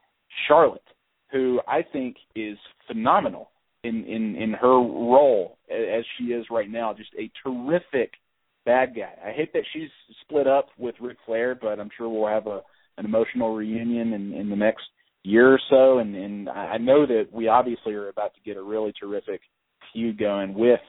Charlotte, 0.46 0.80
who 1.32 1.60
I 1.66 1.82
think 1.92 2.16
is 2.36 2.56
phenomenal 2.86 3.50
in 3.84 4.04
in 4.04 4.36
in 4.36 4.52
her 4.52 4.76
role 4.76 5.58
as 5.70 6.04
she 6.16 6.24
is 6.24 6.46
right 6.50 6.70
now. 6.70 6.94
Just 6.94 7.10
a 7.18 7.30
terrific 7.42 8.12
bad 8.64 8.94
guy. 8.96 9.12
I 9.24 9.32
hate 9.32 9.52
that 9.52 9.64
she's 9.72 9.90
split 10.22 10.46
up 10.46 10.68
with 10.78 10.94
Ric 11.00 11.18
Flair, 11.26 11.54
but 11.54 11.78
I'm 11.78 11.90
sure 11.96 12.08
we'll 12.08 12.28
have 12.28 12.46
a 12.46 12.62
an 12.96 13.04
emotional 13.04 13.54
reunion 13.54 14.12
in 14.12 14.32
in 14.32 14.50
the 14.50 14.56
next 14.56 14.84
year 15.22 15.52
or 15.52 15.60
so. 15.70 15.98
And 15.98 16.14
and 16.14 16.48
I 16.48 16.78
know 16.78 17.06
that 17.06 17.28
we 17.32 17.48
obviously 17.48 17.94
are 17.94 18.08
about 18.08 18.34
to 18.34 18.40
get 18.44 18.56
a 18.56 18.62
really 18.62 18.92
terrific 18.98 19.40
feud 19.92 20.18
going 20.18 20.54
with 20.54 20.80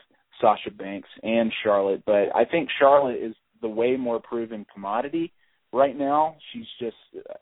Sasha 0.42 0.72
Banks 0.72 1.10
and 1.24 1.52
Charlotte. 1.64 2.04
But 2.06 2.36
I 2.36 2.46
think 2.50 2.70
Charlotte 2.80 3.22
is 3.22 3.36
the 3.62 3.70
way 3.70 3.98
more 3.98 4.20
proven 4.20 4.66
commodity 4.74 5.34
right 5.74 5.98
now. 5.98 6.36
She's 6.54 6.66
just 6.80 6.96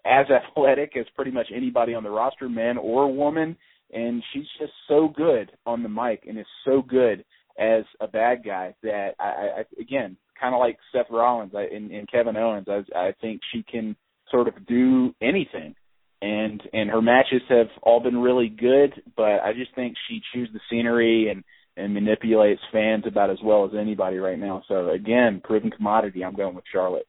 as 0.05 0.25
athletic 0.31 0.95
as 0.97 1.05
pretty 1.15 1.31
much 1.31 1.47
anybody 1.53 1.93
on 1.93 2.03
the 2.03 2.09
roster, 2.09 2.49
man 2.49 2.77
or 2.77 3.11
woman 3.13 3.55
and 3.93 4.23
she's 4.33 4.47
just 4.59 4.73
so 4.87 5.07
good 5.15 5.51
on 5.65 5.83
the 5.83 5.89
mic 5.89 6.23
and 6.27 6.39
is 6.39 6.45
so 6.65 6.81
good 6.81 7.23
as 7.59 7.83
a 8.01 8.07
bad 8.07 8.43
guy 8.43 8.73
that 8.83 9.11
I, 9.19 9.23
I 9.23 9.63
again 9.79 10.17
kind 10.39 10.53
of 10.55 10.59
like 10.59 10.77
Seth 10.91 11.05
Rollins 11.09 11.53
and, 11.53 11.91
and 11.91 12.11
Kevin 12.11 12.35
Owens. 12.35 12.67
I, 12.67 12.83
I 12.97 13.13
think 13.21 13.41
she 13.53 13.63
can 13.63 13.95
sort 14.31 14.47
of 14.47 14.65
do 14.67 15.13
anything, 15.21 15.75
and 16.21 16.61
and 16.73 16.89
her 16.89 17.01
matches 17.01 17.41
have 17.49 17.67
all 17.81 17.99
been 17.99 18.17
really 18.17 18.49
good. 18.49 19.01
But 19.15 19.39
I 19.43 19.53
just 19.53 19.73
think 19.75 19.95
she 20.09 20.21
chews 20.33 20.49
the 20.53 20.59
scenery 20.69 21.29
and 21.29 21.43
and 21.75 21.93
manipulates 21.93 22.61
fans 22.71 23.05
about 23.07 23.29
as 23.29 23.39
well 23.43 23.65
as 23.65 23.71
anybody 23.79 24.17
right 24.17 24.37
now. 24.37 24.63
So 24.67 24.89
again, 24.89 25.41
proven 25.43 25.71
commodity. 25.71 26.23
I'm 26.23 26.35
going 26.35 26.55
with 26.55 26.65
Charlotte. 26.71 27.07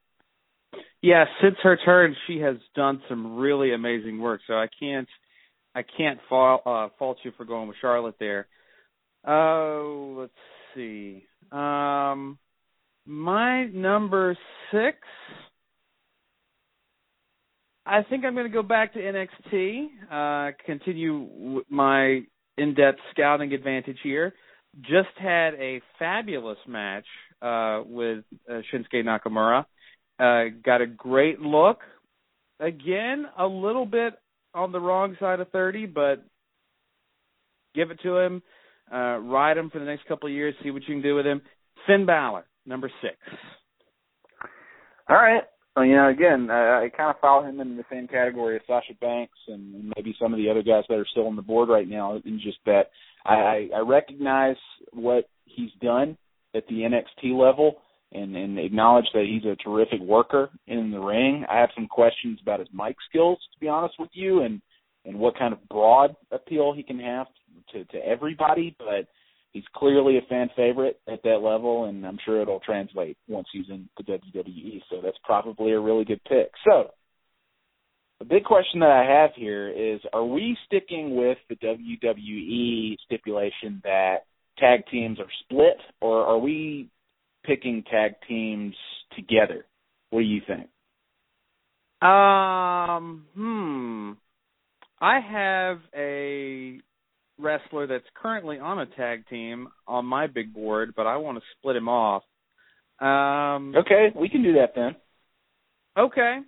Yeah, 1.03 1.27
since 1.43 1.57
her 1.63 1.79
turn, 1.85 2.17
she 2.27 2.39
has 2.39 2.57
done 2.75 3.03
some 3.09 3.37
really 3.37 3.75
amazing 3.75 4.21
work. 4.21 4.41
So 4.47 4.55
I 4.55 4.69
can't 4.81 5.09
I 5.75 5.83
can't 5.83 6.19
fault 6.29 6.63
uh, 6.67 6.89
fault 6.99 7.19
you 7.25 7.33
for 7.37 7.45
going 7.45 7.69
with 7.69 7.77
Charlotte 7.81 8.17
there. 8.21 8.47
Oh, 9.27 10.15
uh, 10.17 10.21
let's 10.21 10.33
see. 10.75 11.25
Um, 11.51 12.39
my 13.07 13.67
number 13.67 14.37
six. 14.71 14.99
I 17.87 18.03
think 18.03 18.25
I'm 18.25 18.35
going 18.35 18.47
to 18.47 18.53
go 18.53 18.63
back 18.63 18.95
to 18.95 18.99
NXT. 18.99 19.87
Uh, 20.11 20.53
continue 20.65 21.63
my 21.69 22.23
in-depth 22.57 22.99
scouting 23.11 23.53
advantage 23.53 23.99
here. 24.03 24.33
Just 24.81 25.11
had 25.19 25.55
a 25.55 25.83
fabulous 25.99 26.57
match 26.67 27.05
uh, 27.43 27.83
with 27.87 28.25
uh, 28.49 28.61
Shinsuke 28.73 29.05
Nakamura. 29.05 29.67
Uh, 30.19 30.51
got 30.65 30.81
a 30.81 30.87
great 30.87 31.41
look. 31.41 31.81
Again, 32.59 33.27
a 33.39 33.47
little 33.47 33.85
bit 33.85 34.15
on 34.55 34.73
the 34.73 34.81
wrong 34.81 35.17
side 35.21 35.41
of 35.41 35.49
30, 35.51 35.87
but 35.87 36.25
give 37.75 37.91
it 37.91 38.01
to 38.03 38.19
him. 38.19 38.43
Uh, 38.93 39.19
ride 39.19 39.57
him 39.57 39.71
for 39.71 39.79
the 39.79 39.85
next 39.85 40.07
couple 40.07 40.29
of 40.29 40.35
years. 40.35 40.55
See 40.63 40.71
what 40.71 40.83
you 40.83 40.95
can 40.95 41.03
do 41.03 41.15
with 41.15 41.27
him. 41.27 41.41
Finn 41.87 42.07
Balor, 42.07 42.45
number 42.67 42.91
six. 43.03 43.17
All 45.09 45.17
right. 45.17 45.43
Well, 45.75 45.85
you 45.85 45.97
know, 45.97 46.09
again, 46.09 46.49
I, 46.51 46.85
I 46.85 46.89
kind 46.97 47.11
of 47.11 47.21
follow 47.21 47.45
him 47.45 47.61
in 47.61 47.77
the 47.77 47.85
same 47.91 48.07
category 48.07 48.57
as 48.57 48.63
Sasha 48.67 48.95
Banks 49.01 49.39
and 49.49 49.93
maybe 49.97 50.15
some 50.21 50.33
of 50.33 50.39
the 50.39 50.49
other 50.49 50.63
guys 50.63 50.85
that 50.89 50.99
are 50.99 51.07
still 51.11 51.27
on 51.27 51.37
the 51.37 51.43
board 51.43 51.69
right 51.69 51.89
now. 51.89 52.21
In 52.25 52.41
just 52.43 52.59
that 52.67 52.91
I, 53.27 53.69
I 53.75 53.81
recognize 53.81 54.57
what 54.93 55.29
he's 55.47 55.73
done 55.83 56.17
at 56.55 56.67
the 56.69 56.83
NXT 56.83 57.37
level 57.37 57.79
and, 58.15 58.37
and 58.37 58.59
acknowledge 58.59 59.07
that 59.13 59.27
he's 59.29 59.45
a 59.45 59.57
terrific 59.57 60.01
worker 60.01 60.51
in 60.67 60.91
the 60.91 61.01
ring. 61.01 61.45
I 61.51 61.59
have 61.59 61.71
some 61.75 61.89
questions 61.89 62.39
about 62.41 62.61
his 62.61 62.69
mic 62.73 62.97
skills, 63.09 63.39
to 63.53 63.61
be 63.61 63.69
honest 63.69 63.95
with 63.99 64.11
you, 64.13 64.43
and 64.43 64.61
and 65.07 65.19
what 65.19 65.39
kind 65.39 65.53
of 65.53 65.69
broad 65.69 66.17
appeal 66.31 66.73
he 66.73 66.83
can 66.83 66.99
have 66.99 67.27
to 67.73 67.85
to 67.85 67.99
everybody. 67.99 68.75
But 68.79 69.09
he's 69.53 69.65
clearly 69.75 70.19
a 70.19 70.29
fan 70.29 70.49
favorite 70.57 71.01
at 71.09 71.23
that 71.25 71.41
level, 71.43 71.85
and 71.85 72.07
I'm 72.07 72.19
sure 72.25 72.41
it'll 72.41 72.61
translate 72.61 73.19
once 73.29 73.49
he's 73.53 73.69
in 73.69 73.89
the 73.97 74.05
WWE. 74.05 74.81
So 74.91 75.01
that's 75.03 75.19
probably 75.25 75.73
a 75.73 75.81
really 75.81 76.05
good 76.05 76.23
pick. 76.25 76.51
So 76.67 76.91
the 78.21 78.25
big 78.25 78.45
question 78.45 78.81
that 78.81 78.91
I 78.91 79.21
have 79.21 79.31
here 79.37 79.69
is: 79.69 80.01
Are 80.13 80.25
we 80.25 80.57
sticking 80.67 81.17
with 81.17 81.39
the 81.49 81.57
WWE 81.57 82.97
stipulation 83.05 83.81
that 83.85 84.27
tag 84.59 84.85
teams 84.91 85.19
are 85.19 85.31
split, 85.45 85.79
or 86.01 86.25
are 86.25 86.39
we 86.39 86.89
picking 87.45 87.85
tag 87.91 88.13
teams 88.29 88.75
together? 89.17 89.67
What 90.11 90.21
do 90.21 90.27
you 90.27 90.41
think? 90.47 90.69
Um, 92.03 93.27
hmm. 93.35 94.13
I 95.01 95.21
have 95.21 95.79
a 95.95 96.81
wrestler 97.39 97.87
that's 97.87 98.05
currently 98.15 98.59
on 98.59 98.79
a 98.79 98.87
tag 98.87 99.27
team 99.29 99.69
on 99.87 100.07
my 100.07 100.27
big 100.27 100.53
board, 100.55 100.95
but 100.97 101.07
I 101.07 101.17
want 101.17 101.39
to 101.39 101.45
split 101.59 101.77
him 101.77 101.89
off. 101.89 102.23
Um, 103.01 103.75
okay, 103.77 104.13
we 104.15 104.29
can 104.29 104.43
do 104.43 104.55
that 104.55 104.75
then. 104.75 104.95
Okay. 105.99 106.39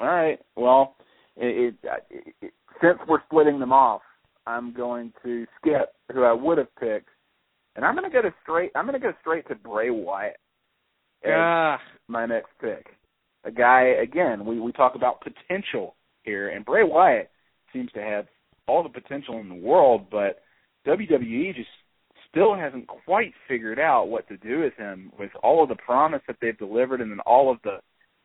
All 0.00 0.06
right. 0.06 0.38
Well, 0.56 0.96
it, 1.36 1.74
it, 1.84 2.34
it, 2.40 2.52
since 2.82 2.98
we're 3.08 3.22
splitting 3.26 3.58
them 3.58 3.72
off, 3.72 4.02
I'm 4.46 4.72
going 4.72 5.12
to 5.24 5.46
skip 5.60 5.92
who 6.12 6.24
I 6.24 6.32
would 6.32 6.58
have 6.58 6.74
picked, 6.76 7.08
and 7.76 7.84
I'm 7.84 7.94
going 7.96 8.08
to 8.10 8.14
go 8.14 8.22
to 8.22 8.34
straight. 8.42 8.70
I'm 8.74 8.86
going 8.86 9.00
to 9.00 9.06
go 9.06 9.12
straight 9.20 9.46
to 9.48 9.54
Bray 9.54 9.90
Wyatt 9.90 10.36
as 11.24 11.30
Ah. 11.34 11.80
my 12.08 12.26
next 12.26 12.50
pick. 12.60 12.86
A 13.44 13.50
guy 13.50 13.82
again. 14.02 14.44
We 14.44 14.60
we 14.60 14.72
talk 14.72 14.94
about 14.94 15.20
potential 15.22 15.96
here, 16.22 16.48
and 16.50 16.64
Bray 16.64 16.84
Wyatt 16.84 17.30
seems 17.72 17.90
to 17.92 18.00
have 18.00 18.26
all 18.68 18.82
the 18.82 18.88
potential 18.88 19.38
in 19.40 19.48
the 19.48 19.54
world, 19.54 20.06
but 20.10 20.42
WWE 20.86 21.54
just 21.54 21.68
still 22.30 22.54
hasn't 22.54 22.86
quite 22.86 23.32
figured 23.48 23.78
out 23.78 24.08
what 24.08 24.26
to 24.28 24.36
do 24.38 24.60
with 24.60 24.74
him 24.74 25.12
with 25.18 25.30
all 25.42 25.62
of 25.62 25.68
the 25.68 25.74
promise 25.76 26.22
that 26.26 26.36
they've 26.40 26.56
delivered 26.58 27.00
and 27.00 27.10
then 27.10 27.20
all 27.20 27.50
of 27.50 27.58
the 27.64 27.78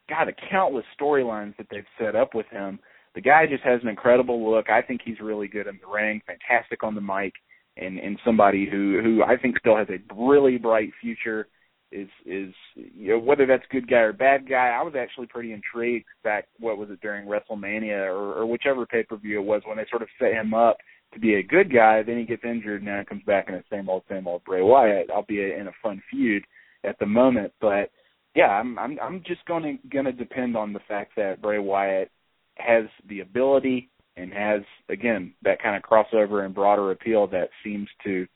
God, 0.10 0.28
the 0.28 0.34
countless 0.50 0.86
storylines 1.00 1.58
that 1.58 1.68
they've 1.70 1.84
set 2.00 2.16
up 2.16 2.34
with 2.34 2.46
him. 2.48 2.80
The 3.16 3.22
guy 3.22 3.46
just 3.48 3.64
has 3.64 3.82
an 3.82 3.90
incredible 3.90 4.50
look. 4.50 4.70
I 4.70 4.82
think 4.82 5.02
he's 5.04 5.20
really 5.20 5.48
good 5.48 5.68
in 5.68 5.80
the 5.82 5.92
ring, 5.92 6.22
fantastic 6.26 6.84
on 6.84 6.96
the 6.96 7.02
mic, 7.02 7.34
and 7.80 8.00
and 8.00 8.20
somebody 8.26 8.68
who 8.70 9.00
who 9.04 9.24
I 9.24 9.38
think 9.38 9.58
still 9.60 9.78
has 9.78 9.88
a 9.90 10.16
really 10.16 10.58
bright 10.58 10.92
future. 11.02 11.48
Is 11.90 12.10
is 12.26 12.54
you 12.76 13.14
know 13.14 13.20
whether 13.20 13.46
that's 13.46 13.64
good 13.72 13.90
guy 13.90 14.00
or 14.00 14.12
bad 14.12 14.50
guy. 14.50 14.76
I 14.78 14.84
was 14.84 14.94
actually 15.00 15.28
pretty 15.28 15.54
intrigued 15.54 16.08
back 16.22 16.50
what 16.60 16.78
was 16.78 16.90
it 16.90 17.00
during 17.00 17.28
WrestleMania 17.28 18.08
or, 18.08 18.42
or 18.42 18.46
whichever 18.46 18.86
pay 18.86 19.04
per 19.04 19.16
view 19.16 19.40
it 19.40 19.46
was 19.46 19.62
when 19.66 19.78
they 19.78 19.86
sort 19.90 20.02
of 20.02 20.10
set 20.20 20.34
him 20.34 20.54
up 20.54 20.76
to 21.14 21.20
be 21.20 21.36
a 21.36 21.44
good 21.44 21.74
guy. 21.74 22.04
Then 22.04 22.18
he 22.20 22.26
gets 22.26 22.44
injured 22.44 22.82
and 22.82 22.92
now 22.92 23.04
comes 23.08 23.24
back 23.24 23.48
in 23.48 23.56
the 23.56 23.64
same 23.72 23.90
old 23.90 24.04
same 24.10 24.28
old 24.28 24.44
Bray 24.44 24.62
Wyatt, 24.62 25.10
I'll 25.10 25.26
be 25.26 25.42
in 25.42 25.68
a 25.68 25.72
fun 25.82 26.02
feud 26.12 26.44
at 26.84 27.00
the 27.00 27.06
moment. 27.06 27.54
But 27.62 27.90
yeah, 28.36 28.50
I'm 28.50 28.78
I'm 28.78 28.98
I'm 29.02 29.24
just 29.26 29.46
going 29.46 29.64
to 29.64 29.88
going 29.88 30.06
to 30.06 30.12
depend 30.12 30.58
on 30.58 30.74
the 30.74 30.82
fact 30.88 31.14
that 31.16 31.42
Bray 31.42 31.60
Wyatt 31.60 32.12
has 32.56 32.86
the 33.08 33.22
ability 33.22 33.90
and 34.18 34.34
has 34.34 34.62
again 34.90 35.34
that 35.44 35.62
kind 35.62 35.76
of 35.78 35.84
crossover 35.84 36.44
and 36.44 36.54
broader 36.54 36.92
appeal 36.92 37.28
that 37.28 37.50
seems 37.64 37.88
to 38.04 38.28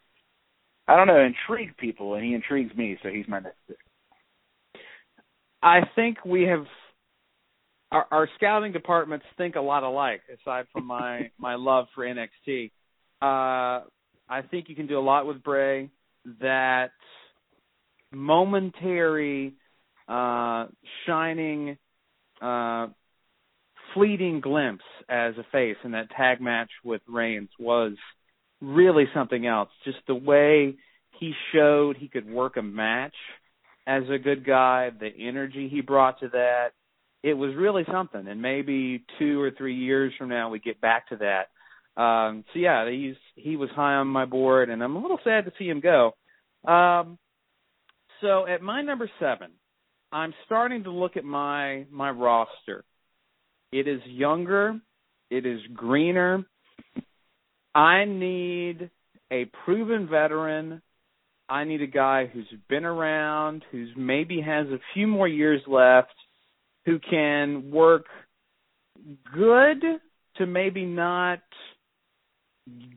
I 0.87 0.95
don't 0.95 1.07
know 1.07 1.19
intrigue 1.19 1.77
people, 1.77 2.15
and 2.15 2.23
he 2.23 2.33
intrigues 2.33 2.75
me, 2.75 2.97
so 3.01 3.09
he's 3.09 3.27
my 3.27 3.39
next 3.39 3.57
pick. 3.67 3.77
I 5.63 5.81
think 5.95 6.17
we 6.25 6.43
have 6.43 6.65
our, 7.91 8.05
our 8.11 8.29
scouting 8.35 8.71
departments 8.71 9.25
think 9.37 9.55
a 9.55 9.61
lot 9.61 9.83
alike. 9.83 10.21
Aside 10.41 10.65
from 10.73 10.85
my 10.85 11.31
my 11.37 11.55
love 11.55 11.85
for 11.95 12.03
NXT, 12.03 12.71
uh, 13.21 13.85
I 14.29 14.41
think 14.49 14.69
you 14.69 14.75
can 14.75 14.87
do 14.87 14.97
a 14.97 15.01
lot 15.01 15.27
with 15.27 15.43
Bray. 15.43 15.89
That 16.41 16.91
momentary, 18.11 19.53
uh, 20.07 20.67
shining, 21.05 21.77
uh, 22.41 22.87
fleeting 23.93 24.41
glimpse 24.41 24.83
as 25.09 25.35
a 25.37 25.45
face 25.51 25.77
in 25.83 25.91
that 25.91 26.09
tag 26.11 26.41
match 26.41 26.69
with 26.83 27.01
Reigns 27.07 27.49
was 27.59 27.93
really 28.61 29.05
something 29.13 29.45
else. 29.45 29.69
Just 29.85 29.97
the 30.07 30.15
way 30.15 30.75
he 31.19 31.33
showed 31.53 31.97
he 31.97 32.07
could 32.07 32.29
work 32.29 32.57
a 32.57 32.61
match 32.61 33.15
as 33.87 34.03
a 34.09 34.19
good 34.19 34.45
guy, 34.45 34.89
the 34.97 35.09
energy 35.27 35.69
he 35.69 35.81
brought 35.81 36.19
to 36.19 36.29
that, 36.29 36.69
it 37.23 37.33
was 37.33 37.55
really 37.55 37.83
something. 37.91 38.27
And 38.27 38.41
maybe 38.41 39.03
two 39.19 39.41
or 39.41 39.51
three 39.51 39.75
years 39.75 40.13
from 40.17 40.29
now 40.29 40.49
we 40.49 40.59
get 40.59 40.81
back 40.81 41.09
to 41.09 41.17
that. 41.17 42.01
Um 42.01 42.45
so 42.53 42.59
yeah, 42.59 42.89
he's 42.89 43.15
he 43.35 43.55
was 43.57 43.69
high 43.75 43.95
on 43.95 44.07
my 44.07 44.25
board 44.25 44.69
and 44.69 44.81
I'm 44.81 44.95
a 44.95 45.01
little 45.01 45.19
sad 45.23 45.45
to 45.45 45.51
see 45.59 45.67
him 45.67 45.81
go. 45.81 46.13
Um 46.65 47.17
so 48.21 48.47
at 48.47 48.61
my 48.61 48.81
number 48.81 49.09
seven, 49.19 49.51
I'm 50.11 50.33
starting 50.45 50.83
to 50.83 50.91
look 50.91 51.17
at 51.17 51.23
my 51.23 51.85
my 51.91 52.09
roster. 52.11 52.83
It 53.71 53.87
is 53.87 54.01
younger, 54.05 54.79
it 55.29 55.45
is 55.45 55.59
greener. 55.73 56.45
I 57.73 58.05
need 58.05 58.89
a 59.31 59.45
proven 59.63 60.07
veteran. 60.09 60.81
I 61.47 61.63
need 61.63 61.81
a 61.81 61.87
guy 61.87 62.25
who's 62.25 62.51
been 62.69 62.85
around, 62.85 63.63
who's 63.71 63.89
maybe 63.95 64.41
has 64.41 64.67
a 64.67 64.79
few 64.93 65.07
more 65.07 65.27
years 65.27 65.61
left, 65.67 66.13
who 66.85 66.99
can 66.99 67.71
work 67.71 68.05
good 69.33 69.83
to 70.37 70.45
maybe 70.45 70.85
not 70.85 71.39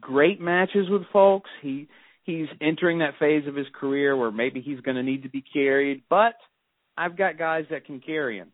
great 0.00 0.40
matches 0.40 0.88
with 0.88 1.02
folks. 1.12 1.50
He 1.62 1.88
he's 2.24 2.46
entering 2.60 2.98
that 2.98 3.18
phase 3.18 3.46
of 3.46 3.54
his 3.54 3.66
career 3.78 4.16
where 4.16 4.30
maybe 4.30 4.60
he's 4.60 4.80
going 4.80 4.96
to 4.96 5.02
need 5.02 5.22
to 5.22 5.28
be 5.28 5.42
carried, 5.52 6.04
but 6.08 6.34
I've 6.96 7.16
got 7.16 7.38
guys 7.38 7.64
that 7.70 7.86
can 7.86 8.00
carry 8.00 8.38
him. 8.38 8.52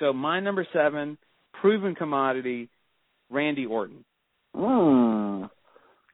So 0.00 0.12
my 0.12 0.40
number 0.40 0.66
7, 0.72 1.18
proven 1.60 1.94
commodity, 1.94 2.68
Randy 3.30 3.66
Orton. 3.66 4.04
Hmm. 4.54 5.44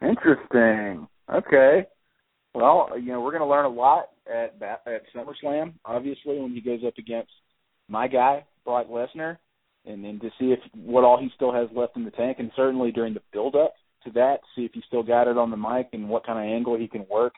Interesting. 0.05 1.09
Okay. 1.33 1.87
Well, 2.55 2.91
you 2.99 3.13
know, 3.13 3.21
we're 3.21 3.31
going 3.31 3.43
to 3.43 3.49
learn 3.49 3.65
a 3.65 3.69
lot 3.69 4.11
at 4.27 4.57
at 4.63 5.03
SummerSlam. 5.15 5.75
Obviously, 5.85 6.39
when 6.39 6.53
he 6.53 6.61
goes 6.61 6.81
up 6.87 6.95
against 6.99 7.33
my 7.89 8.09
guy 8.09 8.45
Brock 8.65 8.87
Lesnar, 8.89 9.39
and 9.87 10.05
then 10.05 10.19
to 10.21 10.31
see 10.39 10.53
if 10.53 10.59
what 10.75 11.05
all 11.05 11.19
he 11.21 11.31
still 11.35 11.53
has 11.53 11.69
left 11.75 11.97
in 11.97 12.05
the 12.05 12.11
tank, 12.13 12.39
and 12.39 12.51
certainly 12.57 12.91
during 12.93 13.15
the 13.15 13.21
build 13.33 13.55
up 13.55 13.75
to 14.05 14.11
that, 14.13 14.39
see 14.55 14.65
if 14.65 14.73
he 14.73 14.83
still 14.87 15.03
got 15.03 15.29
it 15.29 15.39
on 15.39 15.51
the 15.51 15.57
mic 15.57 15.89
and 15.93 16.09
what 16.09 16.27
kind 16.27 16.39
of 16.39 16.45
angle 16.45 16.79
he 16.79 16.89
can 16.89 17.07
work 17.11 17.35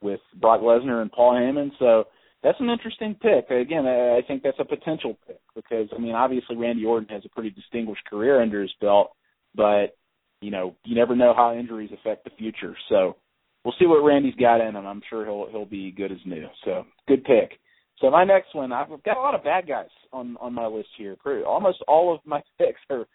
with 0.00 0.20
Brock 0.40 0.60
Lesnar 0.60 1.02
and 1.02 1.12
Paul 1.12 1.34
Heyman. 1.34 1.70
So 1.78 2.04
that's 2.44 2.60
an 2.60 2.68
interesting 2.68 3.16
pick. 3.20 3.50
Again, 3.50 3.86
I 3.86 4.20
think 4.28 4.42
that's 4.42 4.60
a 4.60 4.66
potential 4.66 5.16
pick 5.26 5.40
because 5.56 5.88
I 5.96 5.98
mean, 5.98 6.14
obviously 6.14 6.56
Randy 6.56 6.84
Orton 6.84 7.08
has 7.08 7.22
a 7.24 7.30
pretty 7.30 7.50
distinguished 7.50 8.04
career 8.04 8.40
under 8.42 8.60
his 8.60 8.72
belt, 8.82 9.12
but 9.54 9.96
you 10.42 10.50
know, 10.50 10.76
you 10.84 10.94
never 10.94 11.16
know 11.16 11.32
how 11.34 11.56
injuries 11.56 11.90
affect 11.92 12.24
the 12.24 12.30
future. 12.38 12.76
So 12.90 13.16
we'll 13.64 13.74
see 13.78 13.86
what 13.86 14.04
Randy's 14.04 14.34
got 14.34 14.60
in 14.60 14.76
him. 14.76 14.86
I'm 14.86 15.00
sure 15.08 15.24
he'll 15.24 15.48
he'll 15.50 15.64
be 15.64 15.90
good 15.90 16.12
as 16.12 16.18
new. 16.26 16.46
So 16.66 16.84
good 17.08 17.24
pick. 17.24 17.58
So 18.00 18.10
my 18.10 18.24
next 18.24 18.54
one, 18.54 18.72
I've 18.72 18.88
got 19.04 19.16
a 19.16 19.20
lot 19.20 19.34
of 19.34 19.42
bad 19.42 19.66
guys 19.66 19.88
on 20.12 20.36
on 20.38 20.52
my 20.52 20.66
list 20.66 20.90
here. 20.98 21.16
Almost 21.46 21.78
all 21.88 22.14
of 22.14 22.20
my 22.26 22.42
picks 22.58 22.80
are 22.90 23.06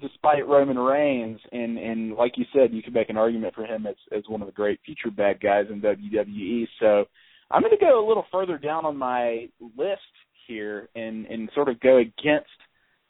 despite 0.00 0.48
Roman 0.48 0.78
Reigns, 0.78 1.40
and 1.52 1.76
and 1.76 2.14
like 2.14 2.38
you 2.38 2.46
said, 2.54 2.72
you 2.72 2.82
could 2.82 2.94
make 2.94 3.10
an 3.10 3.18
argument 3.18 3.54
for 3.54 3.66
him 3.66 3.86
as 3.86 3.96
as 4.16 4.22
one 4.28 4.40
of 4.40 4.46
the 4.46 4.52
great 4.52 4.80
future 4.86 5.10
bad 5.14 5.42
guys 5.42 5.66
in 5.70 5.82
WWE. 5.82 6.66
So 6.80 7.04
I'm 7.50 7.62
going 7.62 7.76
to 7.76 7.84
go 7.84 8.04
a 8.04 8.06
little 8.06 8.26
further 8.30 8.58
down 8.58 8.84
on 8.84 8.96
my 8.96 9.48
list 9.76 10.02
here 10.46 10.88
and 10.94 11.26
and 11.26 11.50
sort 11.54 11.68
of 11.68 11.80
go 11.80 11.98
against 11.98 12.48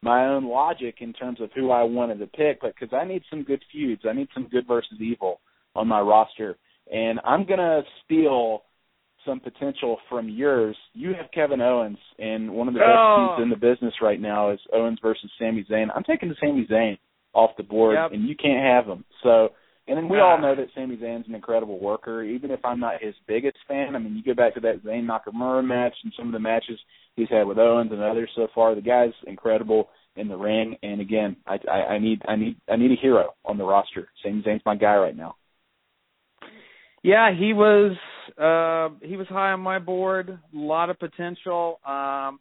my 0.03 0.27
own 0.27 0.45
logic 0.49 0.97
in 1.01 1.13
terms 1.13 1.41
of 1.41 1.51
who 1.55 1.71
I 1.71 1.83
wanted 1.83 2.19
to 2.21 2.27
pick, 2.29 2.61
but 2.61 2.73
because 2.79 2.95
I 2.95 3.05
need 3.05 3.23
some 3.29 3.43
good 3.43 3.63
feuds, 3.73 4.03
I 4.09 4.13
need 4.13 4.29
some 4.33 4.47
good 4.49 4.67
versus 4.67 4.99
evil 5.01 5.41
on 5.75 5.89
my 5.89 6.01
roster, 6.01 6.57
and 6.93 7.19
I'm 7.25 7.45
going 7.45 7.59
to 7.59 7.83
steal 8.05 8.63
some 9.27 9.41
potential 9.41 9.99
from 10.09 10.29
yours. 10.29 10.77
You 10.95 11.15
have 11.15 11.27
Kevin 11.35 11.61
Owens, 11.61 11.99
and 12.21 12.49
one 12.51 12.69
of 12.69 12.75
the 12.75 12.81
best 12.81 12.91
Oh. 12.97 13.35
feuds 13.37 13.43
in 13.43 13.51
the 13.51 13.57
business 13.57 13.93
right 14.01 14.21
now 14.21 14.51
is 14.51 14.61
Owens 14.73 15.01
versus 15.03 15.31
Sami 15.39 15.65
Zayn. 15.65 15.89
I'm 15.95 16.05
taking 16.05 16.29
the 16.29 16.37
Sami 16.41 16.65
Zayn 16.67 16.97
off 17.35 17.57
the 17.57 17.65
board, 17.65 17.95
Yep. 17.97 18.13
and 18.13 18.29
you 18.29 18.37
can't 18.37 18.63
have 18.65 18.87
him. 18.87 19.05
So, 19.25 19.53
and 19.89 19.97
then 19.97 20.09
we 20.09 20.21
all 20.21 20.39
know 20.41 20.55
that 20.55 20.69
Sami 20.75 20.97
Zayn's 20.97 21.27
an 21.29 21.35
incredible 21.35 21.81
worker. 21.81 22.23
Even 22.23 22.51
if 22.51 22.65
I'm 22.65 22.79
not 22.79 23.03
his 23.03 23.15
biggest 23.27 23.57
fan, 23.67 23.97
I 23.97 23.99
mean, 23.99 24.15
you 24.15 24.23
go 24.23 24.35
back 24.35 24.55
to 24.55 24.61
that 24.61 24.85
Zayn 24.85 25.07
Nakamura 25.07 25.65
match 25.65 25.95
and 26.05 26.13
some 26.17 26.27
of 26.27 26.33
the 26.33 26.39
matches 26.39 26.79
he's 27.17 27.29
had 27.31 27.47
with 27.47 27.59
Owens 27.59 27.91
and 27.91 28.03
others 28.03 28.31
so 28.37 28.49
far. 28.55 28.75
The 28.75 28.81
guy's 28.83 29.13
incredible 29.27 29.89
in 30.17 30.29
the 30.29 30.37
ring, 30.37 30.77
and 30.83 31.01
again, 31.01 31.37
I, 31.47 31.59
I, 31.71 31.79
I 31.95 31.99
need, 31.99 32.23
I 32.29 32.37
need, 32.37 32.57
I 32.69 32.77
need 32.77 32.93
a 32.93 33.01
hero 33.01 33.35
on 33.45 33.57
the 33.57 33.65
roster. 33.65 34.09
Sami 34.23 34.43
Zayn's 34.43 34.63
my 34.67 34.77
guy 34.77 34.97
right 34.97 35.17
now. 35.17 35.37
Yeah, 37.03 37.31
he 37.33 37.53
was 37.53 37.97
uh 38.37 38.95
he 39.07 39.17
was 39.17 39.27
high 39.29 39.53
on 39.53 39.61
my 39.61 39.79
board. 39.79 40.29
A 40.31 40.57
lot 40.57 40.91
of 40.91 40.99
potential. 40.99 41.81
Um 41.87 42.41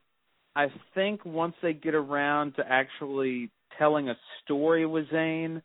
I 0.55 0.67
think 0.95 1.23
once 1.23 1.53
they 1.61 1.73
get 1.73 1.93
around 1.93 2.55
to 2.55 2.63
actually 2.67 3.51
telling 3.77 4.09
a 4.09 4.17
story 4.43 4.85
with 4.85 5.07
Zayn, 5.09 5.61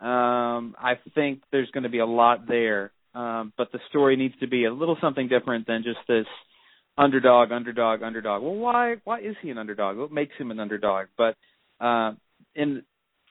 um, 0.00 0.74
I 0.78 0.94
think 1.14 1.42
there's 1.52 1.70
going 1.70 1.84
to 1.84 1.88
be 1.88 2.00
a 2.00 2.06
lot 2.06 2.46
there. 2.46 2.92
Um, 3.14 3.52
but 3.56 3.72
the 3.72 3.78
story 3.88 4.16
needs 4.16 4.34
to 4.40 4.46
be 4.46 4.66
a 4.66 4.72
little 4.72 4.98
something 5.00 5.28
different 5.28 5.66
than 5.66 5.84
just 5.84 6.00
this 6.06 6.26
underdog, 6.98 7.50
underdog, 7.50 8.02
underdog. 8.02 8.42
Well, 8.42 8.54
why 8.54 8.96
why 9.04 9.20
is 9.20 9.36
he 9.40 9.50
an 9.50 9.58
underdog? 9.58 9.96
What 9.96 10.12
makes 10.12 10.36
him 10.36 10.50
an 10.50 10.60
underdog? 10.60 11.06
But 11.16 11.34
uh, 11.80 12.12
in 12.54 12.82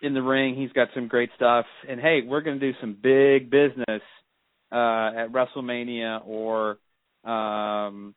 in 0.01 0.13
the 0.13 0.23
ring, 0.23 0.55
he's 0.55 0.71
got 0.71 0.87
some 0.95 1.07
great 1.07 1.29
stuff. 1.35 1.65
And 1.87 1.99
hey, 1.99 2.21
we're 2.25 2.41
going 2.41 2.59
to 2.59 2.71
do 2.71 2.77
some 2.81 2.97
big 3.01 3.49
business 3.51 4.01
uh, 4.71 5.11
at 5.15 5.27
WrestleMania 5.31 6.25
or 6.25 6.77
um, 7.23 8.15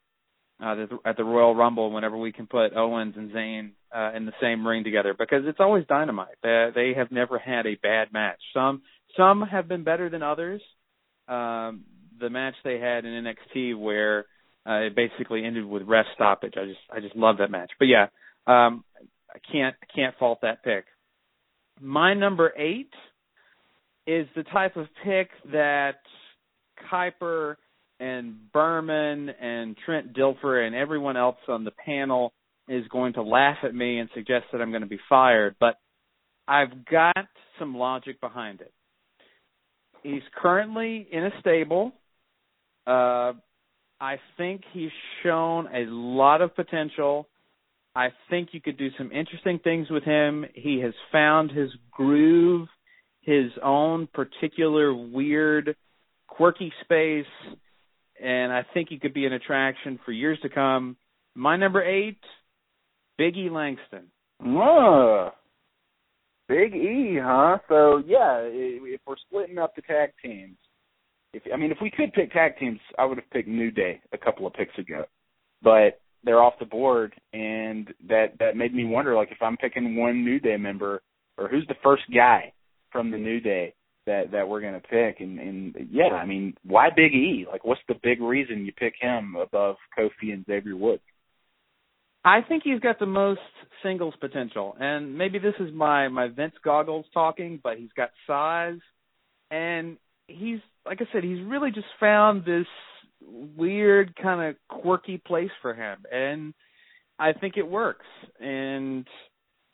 uh, 0.61 0.75
at 1.05 1.17
the 1.17 1.23
Royal 1.23 1.55
Rumble 1.55 1.91
whenever 1.91 2.17
we 2.17 2.31
can 2.31 2.47
put 2.47 2.75
Owens 2.75 3.15
and 3.17 3.31
Zayn 3.31 3.71
uh, 3.95 4.11
in 4.15 4.25
the 4.25 4.33
same 4.41 4.67
ring 4.67 4.83
together 4.83 5.15
because 5.17 5.43
it's 5.45 5.59
always 5.59 5.85
dynamite. 5.87 6.35
They, 6.43 6.69
they 6.75 6.93
have 6.97 7.11
never 7.11 7.39
had 7.39 7.65
a 7.65 7.75
bad 7.75 8.11
match. 8.11 8.39
Some 8.53 8.81
some 9.17 9.41
have 9.41 9.67
been 9.67 9.83
better 9.83 10.09
than 10.09 10.21
others. 10.21 10.61
Um, 11.27 11.85
the 12.19 12.29
match 12.29 12.55
they 12.63 12.79
had 12.79 13.05
in 13.05 13.25
NXT 13.25 13.79
where 13.79 14.25
uh, 14.67 14.81
it 14.81 14.95
basically 14.95 15.45
ended 15.45 15.65
with 15.65 15.83
ref 15.83 16.05
stoppage. 16.15 16.53
I 16.57 16.65
just 16.65 16.79
I 16.91 16.99
just 16.99 17.15
love 17.15 17.37
that 17.37 17.51
match. 17.51 17.71
But 17.79 17.85
yeah, 17.85 18.07
um, 18.45 18.83
I 19.33 19.39
can't 19.51 19.75
can't 19.95 20.15
fault 20.17 20.39
that 20.41 20.63
pick. 20.63 20.85
My 21.81 22.13
number 22.13 22.53
eight 22.57 22.91
is 24.05 24.27
the 24.35 24.43
type 24.43 24.75
of 24.75 24.87
pick 25.03 25.29
that 25.51 25.99
Kiper 26.91 27.55
and 27.99 28.51
Berman 28.53 29.29
and 29.29 29.75
Trent 29.85 30.13
Dilfer 30.13 30.65
and 30.65 30.75
everyone 30.75 31.17
else 31.17 31.37
on 31.47 31.63
the 31.63 31.71
panel 31.71 32.33
is 32.67 32.87
going 32.87 33.13
to 33.13 33.23
laugh 33.23 33.57
at 33.63 33.73
me 33.73 33.99
and 33.99 34.09
suggest 34.13 34.45
that 34.51 34.61
I'm 34.61 34.69
going 34.69 34.83
to 34.83 34.87
be 34.87 34.99
fired, 35.09 35.55
but 35.59 35.75
I've 36.47 36.85
got 36.85 37.27
some 37.57 37.75
logic 37.75 38.21
behind 38.21 38.61
it. 38.61 38.71
He's 40.03 40.21
currently 40.35 41.07
in 41.11 41.25
a 41.25 41.31
stable. 41.41 41.91
Uh, 42.87 43.33
I 43.99 44.17
think 44.37 44.61
he's 44.71 44.91
shown 45.23 45.67
a 45.67 45.85
lot 45.89 46.41
of 46.41 46.55
potential. 46.55 47.27
I 47.95 48.09
think 48.29 48.49
you 48.53 48.61
could 48.61 48.77
do 48.77 48.89
some 48.97 49.11
interesting 49.11 49.59
things 49.61 49.89
with 49.89 50.03
him. 50.03 50.45
He 50.53 50.79
has 50.79 50.93
found 51.11 51.51
his 51.51 51.69
groove, 51.91 52.69
his 53.21 53.51
own 53.61 54.07
particular 54.07 54.93
weird, 54.93 55.75
quirky 56.27 56.71
space, 56.83 57.25
and 58.21 58.51
I 58.51 58.65
think 58.73 58.89
he 58.89 58.99
could 58.99 59.13
be 59.13 59.25
an 59.25 59.33
attraction 59.33 59.99
for 60.05 60.11
years 60.11 60.39
to 60.41 60.49
come. 60.49 60.97
My 61.35 61.57
number 61.57 61.83
eight, 61.83 62.19
Big 63.17 63.37
E 63.37 63.49
Langston. 63.49 64.07
Whoa. 64.41 65.31
Big 66.47 66.73
E, 66.73 67.17
huh? 67.21 67.59
So 67.67 68.01
yeah, 68.05 68.39
if 68.41 69.01
we're 69.05 69.15
splitting 69.27 69.57
up 69.57 69.75
the 69.75 69.81
tag 69.83 70.11
teams, 70.23 70.57
if 71.33 71.43
I 71.53 71.57
mean 71.57 71.71
if 71.71 71.77
we 71.81 71.91
could 71.91 72.13
pick 72.13 72.31
tag 72.31 72.57
teams, 72.59 72.79
I 72.97 73.05
would 73.05 73.17
have 73.17 73.29
picked 73.29 73.47
New 73.47 73.71
Day 73.71 74.01
a 74.13 74.17
couple 74.17 74.47
of 74.47 74.53
picks 74.53 74.77
ago. 74.77 75.05
But 75.61 76.01
they're 76.23 76.41
off 76.41 76.59
the 76.59 76.65
board 76.65 77.13
and 77.33 77.93
that 78.07 78.37
that 78.39 78.57
made 78.57 78.73
me 78.73 78.85
wonder 78.85 79.15
like 79.15 79.31
if 79.31 79.41
I'm 79.41 79.57
picking 79.57 79.95
one 79.95 80.25
New 80.25 80.39
Day 80.39 80.57
member 80.57 81.01
or 81.37 81.47
who's 81.47 81.65
the 81.67 81.75
first 81.83 82.03
guy 82.13 82.51
from 82.91 83.11
the 83.11 83.17
New 83.17 83.39
Day 83.39 83.73
that 84.09 84.31
that 84.31 84.49
we're 84.49 84.61
gonna 84.61 84.81
pick 84.81 85.19
and 85.19 85.39
and 85.39 85.87
yeah, 85.91 86.09
I 86.13 86.25
mean, 86.25 86.55
why 86.65 86.89
Big 86.95 87.13
E? 87.13 87.45
Like 87.49 87.63
what's 87.63 87.81
the 87.87 87.95
big 88.01 88.21
reason 88.21 88.65
you 88.65 88.73
pick 88.73 88.95
him 88.99 89.35
above 89.35 89.75
Kofi 89.97 90.33
and 90.33 90.45
Xavier 90.45 90.75
Woods? 90.75 91.03
I 92.25 92.41
think 92.41 92.63
he's 92.65 92.79
got 92.79 92.99
the 92.99 93.05
most 93.05 93.39
singles 93.83 94.13
potential, 94.19 94.75
and 94.79 95.17
maybe 95.17 95.39
this 95.39 95.53
is 95.59 95.73
my 95.73 96.07
my 96.07 96.27
Vince 96.27 96.55
goggles 96.63 97.05
talking, 97.13 97.59
but 97.63 97.77
he's 97.77 97.93
got 97.95 98.09
size, 98.25 98.79
and 99.51 99.97
he's 100.27 100.59
like 100.85 100.99
I 101.01 101.05
said, 101.13 101.23
he's 101.23 101.45
really 101.45 101.71
just 101.71 101.87
found 101.99 102.43
this 102.43 102.67
weird 103.21 104.15
kind 104.15 104.49
of 104.49 104.55
quirky 104.81 105.17
place 105.17 105.51
for 105.61 105.73
him, 105.73 105.99
and 106.11 106.53
I 107.19 107.33
think 107.33 107.57
it 107.57 107.67
works. 107.67 108.05
And 108.39 109.05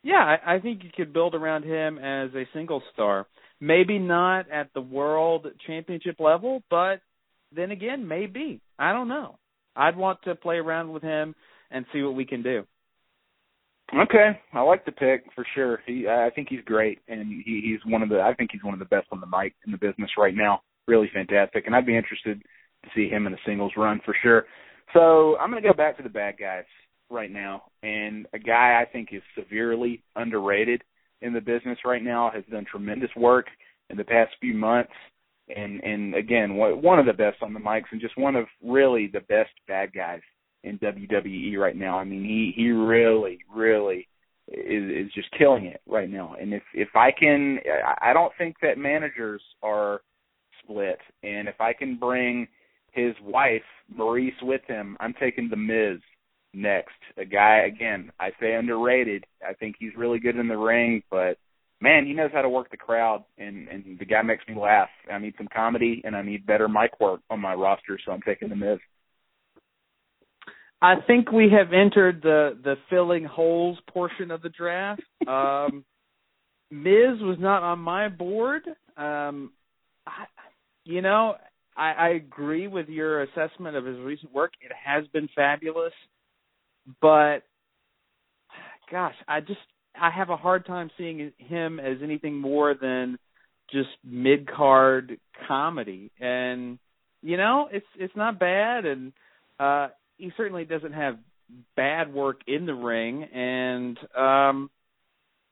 yeah, 0.04 0.38
I, 0.46 0.56
I 0.56 0.60
think 0.60 0.84
you 0.84 0.90
could 0.96 1.14
build 1.14 1.36
around 1.36 1.64
him 1.64 1.98
as 1.98 2.30
a 2.36 2.48
single 2.54 2.84
star. 2.94 3.28
Maybe 3.60 4.00
not 4.00 4.52
at 4.52 4.74
the 4.74 4.82
world 4.82 5.48
championship 5.66 6.20
level, 6.20 6.62
but 6.70 6.98
then 7.56 7.72
again, 7.72 8.08
maybe. 8.08 8.62
I 8.78 8.92
don't 8.92 9.08
know. 9.08 9.38
I'd 9.76 9.98
want 9.98 10.20
to 10.24 10.36
play 10.36 10.56
around 10.56 10.92
with 10.92 11.04
him 11.04 11.36
and 11.72 11.86
see 11.94 12.02
what 12.02 12.16
we 12.16 12.26
can 12.26 12.44
do. 12.44 12.66
Okay, 13.94 14.40
I 14.54 14.62
like 14.62 14.84
the 14.86 14.92
pick 14.92 15.26
for 15.36 15.46
sure. 15.54 15.80
He, 15.86 16.08
I 16.08 16.32
think 16.34 16.48
he's 16.50 16.64
great, 16.66 17.00
and 17.08 17.28
he, 17.46 17.62
he's 17.64 17.92
one 17.92 18.02
of 18.02 18.10
the. 18.10 18.20
I 18.20 18.34
think 18.34 18.50
he's 18.52 18.64
one 18.64 18.74
of 18.74 18.80
the 18.80 18.86
best 18.86 19.08
on 19.12 19.20
the 19.20 19.28
mic 19.28 19.54
in 19.66 19.72
the 19.72 19.78
business 19.78 20.10
right 20.18 20.34
now. 20.36 20.62
Really 20.88 21.10
fantastic, 21.14 21.66
and 21.66 21.76
I'd 21.76 21.86
be 21.86 21.96
interested 21.96 22.42
to 22.84 22.90
see 22.96 23.10
him 23.10 23.28
in 23.28 23.34
a 23.34 23.38
singles 23.46 23.74
run 23.78 24.02
for 24.04 24.16
sure. 24.24 24.46
So 24.94 25.38
I'm 25.38 25.52
going 25.52 25.62
to 25.62 25.70
go 25.70 25.74
back 25.74 25.98
to 25.98 26.04
the 26.04 26.10
bad 26.10 26.36
guys 26.40 26.66
right 27.12 27.32
now, 27.32 27.64
and 27.84 28.26
a 28.34 28.40
guy 28.40 28.82
I 28.82 28.92
think 28.92 29.10
is 29.12 29.22
severely 29.38 30.04
underrated 30.16 30.84
in 31.26 31.34
the 31.34 31.42
business 31.42 31.80
right 31.84 32.04
now 32.04 32.32
has 32.34 32.44
done 32.52 32.66
tremendous 32.70 33.10
work 33.18 33.48
in 33.90 33.98
the 33.98 34.04
past 34.04 34.32
few 34.40 34.54
months, 34.54 34.92
and 35.56 35.84
and 35.84 36.16
again 36.16 36.56
one 36.56 37.00
of 37.00 37.06
the 37.06 37.14
best 37.14 37.38
on 37.42 37.54
the 37.54 37.60
mics, 37.60 37.92
and 37.92 38.02
just 38.02 38.18
one 38.18 38.36
of 38.36 38.46
really 38.64 39.08
the 39.08 39.22
best 39.22 39.52
bad 39.68 39.92
guys 39.94 40.22
in 40.64 40.80
WWE 40.80 41.58
right 41.58 41.76
now. 41.76 41.98
I 41.98 42.04
mean, 42.04 42.24
he 42.24 42.54
he 42.56 42.70
really 42.70 43.40
really 43.54 44.08
is 44.48 45.08
is 45.08 45.14
just 45.14 45.30
killing 45.38 45.66
it 45.66 45.82
right 45.88 46.10
now. 46.10 46.36
And 46.40 46.54
if 46.54 46.64
if 46.74 46.90
I 46.96 47.12
can, 47.12 47.60
I 48.02 48.14
don't 48.14 48.34
think 48.38 48.58
that 48.62 48.78
managers 48.78 49.42
are 49.64 50.02
split. 50.64 51.00
And 51.24 51.48
if 51.48 51.60
I 51.60 51.74
can 51.74 51.98
bring 51.98 52.48
his 52.92 53.14
wife 53.24 53.62
Maryse 53.96 54.42
with 54.42 54.62
him, 54.68 54.98
I'm 55.00 55.14
taking 55.20 55.50
the 55.50 55.58
Miz 55.58 56.00
next. 56.56 56.96
A 57.18 57.26
guy 57.26 57.66
again, 57.68 58.12
I 58.20 58.30
say 58.40 58.56
underrated. 58.56 59.26
I 59.48 59.54
think 59.54 59.76
he's 59.80 59.96
really 59.98 60.20
good 60.20 60.38
in 60.38 60.48
the 60.48 60.58
ring, 60.58 61.04
but 61.12 61.38
man, 61.82 62.06
he 62.06 62.14
knows 62.14 62.32
how 62.34 62.42
to 62.42 62.50
work 62.50 62.72
the 62.72 62.78
crowd, 62.78 63.24
and 63.38 63.68
and 63.68 64.00
the 64.00 64.06
guy 64.06 64.22
makes 64.22 64.48
me 64.48 64.56
laugh. 64.56 64.90
I 65.12 65.18
need 65.20 65.36
some 65.38 65.48
comedy, 65.54 66.02
and 66.04 66.16
I 66.16 66.22
need 66.22 66.46
better 66.46 66.68
mic 66.68 67.00
work 67.00 67.22
on 67.30 67.40
my 67.40 67.54
roster, 67.54 68.00
so 68.04 68.12
I'm 68.12 68.22
taking 68.22 68.50
the 68.50 68.56
Miz. 68.56 68.80
I 70.82 70.96
think 71.08 71.32
we 71.32 71.50
have 71.58 71.74
entered 71.74 72.22
the 72.22 72.58
the 72.64 72.76
filling 72.90 73.26
holes 73.26 73.78
portion 73.92 74.32
of 74.32 74.42
the 74.42 74.50
draft. 74.50 75.02
Um, 75.28 75.84
Miz 76.70 77.20
was 77.22 77.38
not 77.40 77.64
on 77.64 77.80
my 77.80 78.10
board. 78.10 78.62
Um, 78.96 79.54
I, 80.06 80.26
you 80.84 81.02
know, 81.02 81.36
I, 81.76 81.92
I 81.92 82.10
agree 82.10 82.68
with 82.68 82.90
your 82.90 83.24
assessment 83.24 83.76
of 83.76 83.86
his 83.86 83.98
recent 84.00 84.34
work. 84.34 84.54
It 84.62 84.72
has 84.86 85.08
been 85.08 85.28
fabulous, 85.36 85.94
but 87.02 87.40
gosh, 88.92 89.16
I 89.28 89.40
just 89.42 89.60
I 90.00 90.10
have 90.10 90.30
a 90.30 90.38
hard 90.38 90.66
time 90.66 90.90
seeing 90.98 91.32
him 91.38 91.80
as 91.80 91.98
anything 92.04 92.36
more 92.40 92.74
than 92.74 93.18
just 93.72 93.90
mid 94.04 94.48
card 94.50 95.20
comedy. 95.48 96.12
And 96.20 96.80
you 97.22 97.38
know, 97.38 97.68
it's 97.72 97.86
it's 97.98 98.16
not 98.16 98.40
bad 98.40 98.86
and 98.86 99.14
uh 99.60 99.90
he 100.18 100.32
certainly 100.38 100.66
doesn't 100.66 100.94
have 100.94 101.18
bad 101.76 102.14
work 102.14 102.42
in 102.48 102.66
the 102.66 102.74
ring 102.74 103.24
and 103.24 103.98
um 104.16 104.70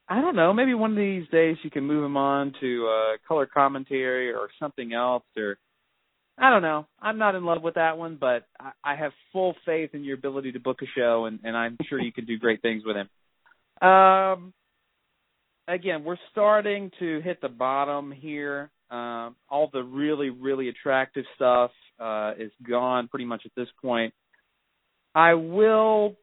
I 0.07 0.19
don't 0.19 0.35
know, 0.35 0.51
maybe 0.53 0.73
one 0.73 0.91
of 0.91 0.97
these 0.97 1.27
days 1.29 1.55
you 1.63 1.71
can 1.71 1.85
move 1.85 2.03
him 2.03 2.17
on 2.17 2.53
to 2.59 2.87
uh 2.87 3.17
color 3.27 3.45
commentary 3.45 4.31
or 4.31 4.49
something 4.59 4.93
else 4.93 5.23
or 5.37 5.57
I 6.37 6.49
don't 6.49 6.61
know. 6.61 6.87
I'm 6.99 7.17
not 7.17 7.35
in 7.35 7.45
love 7.45 7.61
with 7.61 7.75
that 7.75 7.97
one, 7.97 8.17
but 8.19 8.45
I, 8.59 8.71
I 8.83 8.95
have 8.95 9.11
full 9.31 9.55
faith 9.65 9.91
in 9.93 10.03
your 10.03 10.17
ability 10.17 10.53
to 10.53 10.59
book 10.59 10.79
a 10.81 10.85
show 10.97 11.25
and, 11.25 11.39
and 11.43 11.55
I'm 11.55 11.77
sure 11.87 12.01
you 12.01 12.11
can 12.11 12.25
do 12.25 12.37
great 12.37 12.61
things 12.61 12.83
with 12.85 12.95
him. 12.95 13.87
Um 13.87 14.53
again, 15.67 16.03
we're 16.03 16.17
starting 16.31 16.91
to 16.99 17.21
hit 17.21 17.39
the 17.41 17.49
bottom 17.49 18.11
here. 18.11 18.71
Um 18.89 19.35
all 19.49 19.69
the 19.71 19.83
really, 19.83 20.29
really 20.29 20.69
attractive 20.69 21.25
stuff 21.35 21.71
uh 21.99 22.31
is 22.37 22.51
gone 22.67 23.07
pretty 23.07 23.25
much 23.25 23.43
at 23.45 23.51
this 23.55 23.69
point. 23.81 24.13
I 25.15 25.35
will 25.35 26.15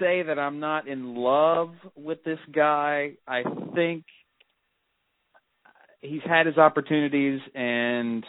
say 0.00 0.22
that 0.22 0.38
I'm 0.38 0.58
not 0.58 0.88
in 0.88 1.14
love 1.14 1.74
with 1.94 2.24
this 2.24 2.38
guy. 2.54 3.12
I 3.28 3.42
think 3.74 4.04
he's 6.00 6.22
had 6.24 6.46
his 6.46 6.56
opportunities 6.56 7.40
and 7.54 8.24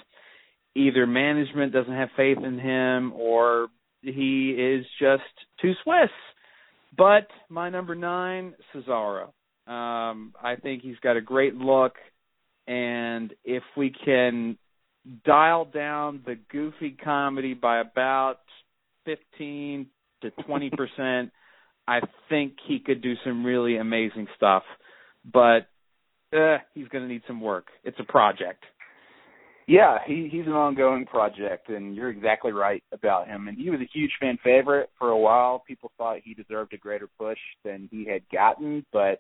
either 0.76 1.06
management 1.06 1.74
doesn't 1.74 1.94
have 1.94 2.10
faith 2.16 2.38
in 2.44 2.60
him 2.60 3.14
or 3.14 3.68
he 4.02 4.52
is 4.52 4.86
just 5.00 5.24
too 5.62 5.74
Swiss. 5.84 6.10
But 6.96 7.28
my 7.50 7.70
number 7.70 7.96
nine, 7.96 8.54
Cesaro. 8.74 9.30
Um, 9.66 10.34
I 10.42 10.56
think 10.62 10.84
he's 10.84 11.00
got 11.02 11.16
a 11.16 11.22
great 11.22 11.56
look, 11.56 11.94
and 12.68 13.34
if 13.46 13.64
we 13.78 13.94
can 14.06 14.58
dial 15.26 15.66
down 15.66 16.22
the 16.26 16.38
goofy 16.52 16.92
comedy 16.92 17.54
by 17.54 17.80
about 17.80 18.40
15 19.06 19.88
to 20.22 20.32
20 20.46 20.70
percent, 20.78 21.32
I 21.88 22.02
think 22.30 22.54
he 22.68 22.80
could 22.80 23.02
do 23.02 23.14
some 23.26 23.46
really 23.46 23.78
amazing 23.78 24.28
stuff. 24.36 24.64
But 25.26 25.68
uh, 26.36 26.58
he's 26.74 26.88
going 26.90 27.04
to 27.04 27.08
need 27.08 27.24
some 27.28 27.42
work. 27.42 27.68
It's 27.84 28.00
a 28.00 28.04
project. 28.04 28.64
Yeah, 29.68 30.00
he 30.06 30.28
he's 30.32 30.46
an 30.46 30.54
ongoing 30.54 31.06
project, 31.06 31.70
and 31.70 31.96
you're 31.96 32.10
exactly 32.10 32.52
right 32.52 32.84
about 32.92 33.28
him. 33.28 33.48
And 33.48 33.58
he 33.58 33.70
was 33.70 33.80
a 33.80 33.90
huge 33.94 34.12
fan 34.20 34.38
favorite 34.44 34.90
for 35.00 35.10
a 35.10 35.18
while. 35.18 35.64
People 35.66 35.92
thought 35.98 36.18
he 36.24 36.34
deserved 36.34 36.74
a 36.74 36.78
greater 36.78 37.08
push 37.18 37.38
than 37.64 37.88
he 37.92 38.06
had 38.06 38.22
gotten, 38.32 38.86
but 38.92 39.20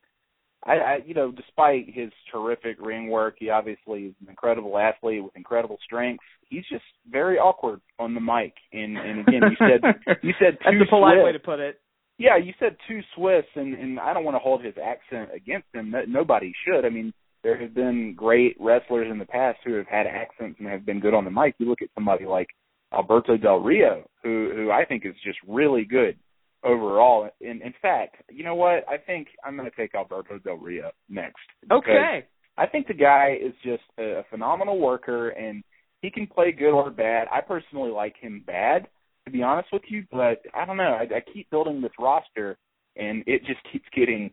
I, 0.65 0.73
I 0.73 0.99
you 1.06 1.13
know, 1.13 1.32
despite 1.32 1.93
his 1.93 2.12
terrific 2.32 2.77
ring 2.79 3.08
work, 3.10 3.36
he 3.39 3.49
obviously 3.49 4.03
is 4.08 4.15
an 4.21 4.29
incredible 4.29 4.77
athlete 4.77 5.23
with 5.23 5.36
incredible 5.36 5.77
strength. 5.84 6.23
He's 6.49 6.65
just 6.69 6.84
very 7.10 7.38
awkward 7.38 7.82
on 7.99 8.13
the 8.13 8.21
mic. 8.21 8.53
And 8.71 8.97
and 8.97 9.21
again, 9.21 9.41
you 9.49 9.58
said 9.58 10.17
you 10.23 10.34
said 10.39 10.58
That's 10.63 10.75
too 10.77 10.84
a 10.84 10.89
polite 10.89 11.15
Swiss. 11.15 11.25
way 11.25 11.32
to 11.34 11.39
put 11.39 11.60
it. 11.60 11.79
Yeah, 12.17 12.38
you 12.38 12.53
said 12.60 12.77
too 12.88 12.99
Swiss, 13.15 13.45
and 13.56 13.73
and 13.75 13.99
I 13.99 14.13
don't 14.13 14.23
want 14.23 14.36
to 14.36 14.39
hold 14.39 14.63
his 14.63 14.75
accent 14.82 15.29
against 15.36 15.67
him. 15.73 15.93
Nobody 16.08 16.53
should. 16.65 16.86
I 16.86 16.89
mean, 16.89 17.13
there 17.43 17.60
have 17.60 17.73
been 17.73 18.13
great 18.15 18.56
wrestlers 18.60 19.08
in 19.12 19.19
the 19.19 19.25
past 19.25 19.60
who 19.65 19.73
have 19.73 19.88
had 19.88 20.08
accents 20.08 20.58
and 20.60 20.67
have 20.67 20.86
been 20.86 20.99
good 20.99 21.13
on 21.13 21.25
the 21.25 21.32
mic. 21.32 21.56
You 21.58 21.67
look 21.67 21.82
at 21.82 21.89
somebody 21.93 22.25
like 22.25 22.47
Alberto 22.93 23.38
Del 23.38 23.60
Rio, 23.60 24.08
who 24.23 24.51
who 24.56 24.71
I 24.71 24.86
think 24.86 25.06
is 25.06 25.15
just 25.23 25.39
really 25.47 25.84
good 25.84 26.17
overall. 26.63 27.29
In 27.41 27.62
in 27.62 27.73
fact, 27.82 28.17
you 28.32 28.43
know 28.43 28.56
what? 28.56 28.88
I 28.88 28.97
think 28.97 29.27
I'm 29.43 29.58
going 29.58 29.69
to 29.69 29.75
take 29.75 29.93
Alberto 29.95 30.39
Del 30.39 30.56
Rio 30.56 30.91
next. 31.10 31.43
Okay. 31.71 32.25
I 32.58 32.67
think 32.67 32.88
the 32.88 32.93
guy 32.93 33.36
is 33.41 33.53
just 33.63 33.84
a, 33.97 34.19
a 34.19 34.23
phenomenal 34.29 34.79
worker, 34.79 35.29
and 35.29 35.63
he 36.01 36.12
can 36.12 36.27
play 36.27 36.51
good 36.51 36.71
or 36.71 36.91
bad. 36.91 37.27
I 37.32 37.41
personally 37.41 37.89
like 37.89 38.15
him 38.19 38.43
bad, 38.45 38.88
to 39.25 39.32
be 39.32 39.41
honest 39.41 39.69
with 39.73 39.82
you, 39.88 40.06
but 40.12 40.41
I 40.53 40.65
don't 40.65 40.77
know. 40.77 40.97
I, 40.99 41.03
I 41.03 41.34
keep 41.34 41.49
building 41.49 41.82
this 41.82 41.91
roster, 41.97 42.58
and 42.95 43.23
it 43.25 43.39
just 43.45 43.60
keeps 43.71 43.86
getting 43.95 44.32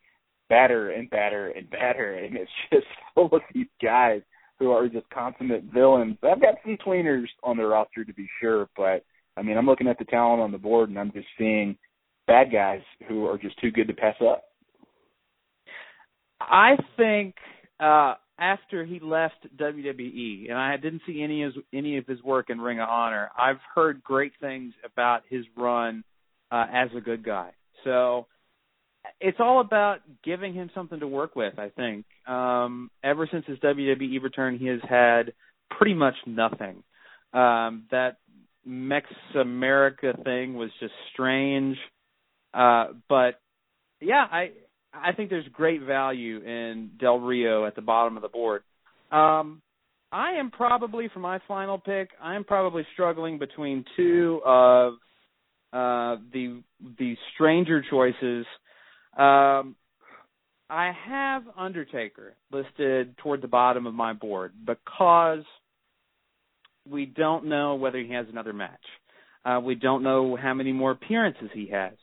badder 0.51 0.91
and 0.91 1.09
badder 1.09 1.49
and 1.49 1.71
badder, 1.71 2.15
and 2.15 2.37
it's 2.37 2.51
just 2.73 2.87
full 3.15 3.31
of 3.33 3.41
these 3.55 3.67
guys 3.83 4.21
who 4.59 4.73
are 4.73 4.89
just 4.89 5.09
consummate 5.09 5.65
villains. 5.73 6.19
I've 6.23 6.43
got 6.43 6.57
some 6.63 6.77
tweeners 6.87 7.29
on 7.43 7.57
the 7.57 7.65
roster 7.65 8.05
to 8.05 8.13
be 8.13 8.29
sure, 8.43 8.69
but 8.77 9.03
I 9.39 9.43
mean, 9.43 9.57
I'm 9.57 9.65
looking 9.65 9.89
at 9.89 9.99
the 9.99 10.05
talent 10.05 10.43
on 10.43 10.53
the 10.53 10.59
board, 10.59 10.91
and 10.91 10.99
I'm 10.99 11.13
just 11.13 11.29
seeing 11.39 11.79
bad 12.27 12.53
guys 12.53 12.83
who 13.09 13.27
are 13.27 13.39
just 13.39 13.59
too 13.59 13.71
good 13.71 13.89
to 13.89 13.95
pass 13.95 14.17
up. 14.21 14.45
I 16.41 16.77
think 16.99 17.37
uh 17.79 18.15
after 18.41 18.85
he 18.87 18.99
left 19.01 19.47
WWE, 19.57 20.49
and 20.49 20.59
I 20.59 20.77
didn't 20.79 21.03
see 21.07 21.23
any 21.23 21.43
of 21.45 21.55
his, 21.55 21.65
any 21.75 21.99
of 21.99 22.07
his 22.07 22.23
work 22.23 22.49
in 22.49 22.59
Ring 22.59 22.81
of 22.81 22.89
Honor. 22.89 23.31
I've 23.39 23.61
heard 23.75 24.03
great 24.03 24.33
things 24.41 24.73
about 24.83 25.23
his 25.29 25.45
run 25.57 26.03
uh, 26.51 26.65
as 26.73 26.89
a 26.97 27.03
good 27.03 27.23
guy. 27.23 27.51
So 27.85 28.27
it's 29.21 29.39
all 29.41 29.61
about 29.61 29.99
giving 30.25 30.55
him 30.55 30.71
something 30.75 31.01
to 31.01 31.07
work 31.07 31.37
with. 31.37 31.59
I 31.59 31.71
think 31.71 32.05
um, 32.27 32.91
ever 33.03 33.29
since 33.31 33.45
his 33.47 33.59
WWE 33.59 34.23
return, 34.23 34.59
he 34.59 34.67
has 34.67 34.81
had 34.89 35.33
pretty 35.71 35.95
much 35.95 36.15
nothing. 36.27 36.83
Um, 37.33 37.85
that 37.91 38.17
Mex 38.65 39.07
America 39.39 40.13
thing 40.25 40.55
was 40.55 40.71
just 40.81 40.93
strange, 41.13 41.77
uh, 42.53 42.89
but 43.09 43.41
yeah, 44.01 44.25
I 44.31 44.51
I 44.93 45.13
think 45.13 45.31
there's 45.31 45.47
great 45.53 45.83
value 45.83 46.39
in 46.39 46.91
Del 46.99 47.21
Rio 47.21 47.65
at 47.67 47.77
the 47.77 47.83
bottom 47.83 48.17
of 48.17 48.23
the 48.23 48.29
board. 48.29 48.63
Um, 49.13 49.63
I 50.13 50.33
am 50.33 50.51
probably 50.51 51.09
for 51.13 51.21
my 51.21 51.39
final 51.47 51.79
pick. 51.79 52.11
I 52.21 52.35
am 52.35 52.45
probably 52.45 52.85
struggling 52.93 53.39
between 53.39 53.85
two 53.97 54.41
of 54.45 54.95
uh, 55.73 56.17
the 56.33 56.63
the 56.99 57.15
stranger 57.35 57.83
choices. 57.89 58.47
Um, 59.17 59.77
I 60.69 60.93
have 61.09 61.43
Undertaker 61.59 62.37
listed 62.53 63.17
toward 63.19 63.43
the 63.43 63.49
bottom 63.49 63.87
of 63.87 63.95
my 63.95 64.13
board 64.13 64.53
because 64.65 65.45
we 66.89 67.07
don't 67.07 67.47
know 67.47 67.75
whether 67.75 67.99
he 67.99 68.13
has 68.13 68.27
another 68.31 68.53
match. 68.53 68.81
Uh, 69.45 69.61
we 69.63 69.75
don't 69.75 70.03
know 70.03 70.37
how 70.37 70.55
many 70.55 70.73
more 70.73 70.93
appearances 70.93 71.49
he 71.53 71.69
has. 71.73 71.95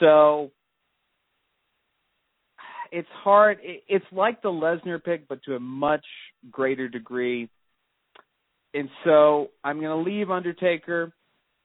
So 0.00 0.52
it's 2.92 3.08
hard. 3.24 3.58
It's 3.62 4.04
like 4.12 4.42
the 4.42 4.48
Lesnar 4.48 5.02
pick, 5.02 5.28
but 5.28 5.42
to 5.44 5.56
a 5.56 5.60
much 5.60 6.04
greater 6.50 6.88
degree. 6.88 7.48
And 8.74 8.88
so 9.04 9.48
I'm 9.64 9.80
going 9.80 10.04
to 10.04 10.10
leave 10.10 10.30
Undertaker. 10.30 11.12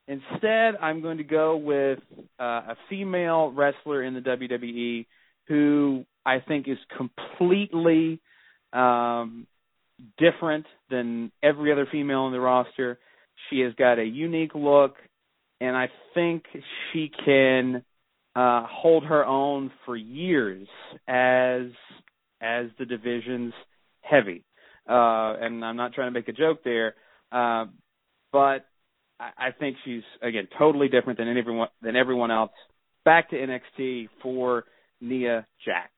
Instead, 0.07 0.75
I'm 0.81 1.01
going 1.01 1.17
to 1.17 1.23
go 1.23 1.55
with 1.55 1.99
uh, 2.39 2.43
a 2.43 2.77
female 2.89 3.51
wrestler 3.51 4.03
in 4.03 4.13
the 4.13 4.19
WWE 4.19 5.05
who 5.47 6.05
I 6.25 6.39
think 6.39 6.67
is 6.67 6.77
completely 6.97 8.21
um, 8.73 9.47
different 10.17 10.65
than 10.89 11.31
every 11.41 11.71
other 11.71 11.87
female 11.89 12.27
in 12.27 12.33
the 12.33 12.39
roster. 12.39 12.99
She 13.49 13.59
has 13.61 13.73
got 13.75 13.99
a 13.99 14.03
unique 14.03 14.55
look, 14.55 14.95
and 15.61 15.75
I 15.75 15.89
think 16.13 16.43
she 16.91 17.09
can 17.25 17.83
uh, 18.35 18.65
hold 18.69 19.05
her 19.05 19.25
own 19.25 19.71
for 19.85 19.95
years 19.95 20.67
as 21.07 21.67
as 22.41 22.65
the 22.77 22.85
division's 22.85 23.53
heavy. 24.01 24.43
Uh, 24.87 25.39
and 25.39 25.63
I'm 25.63 25.77
not 25.77 25.93
trying 25.93 26.07
to 26.07 26.11
make 26.11 26.27
a 26.27 26.33
joke 26.33 26.59
there, 26.65 26.95
uh, 27.31 27.65
but 28.33 28.65
I, 29.19 29.47
I 29.47 29.51
think 29.51 29.77
she's 29.85 30.03
again 30.21 30.47
totally 30.57 30.87
different 30.87 31.19
than 31.19 31.27
everyone 31.37 31.69
than 31.81 31.95
everyone 31.95 32.31
else. 32.31 32.51
Back 33.05 33.29
to 33.31 33.35
NXT 33.35 34.09
for 34.21 34.65
Nia 35.01 35.45
Jax. 35.65 35.91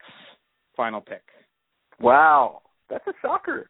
Final 0.75 1.01
pick. 1.01 1.23
Wow, 1.99 2.61
that's 2.89 3.05
a 3.07 3.13
shocker. 3.21 3.69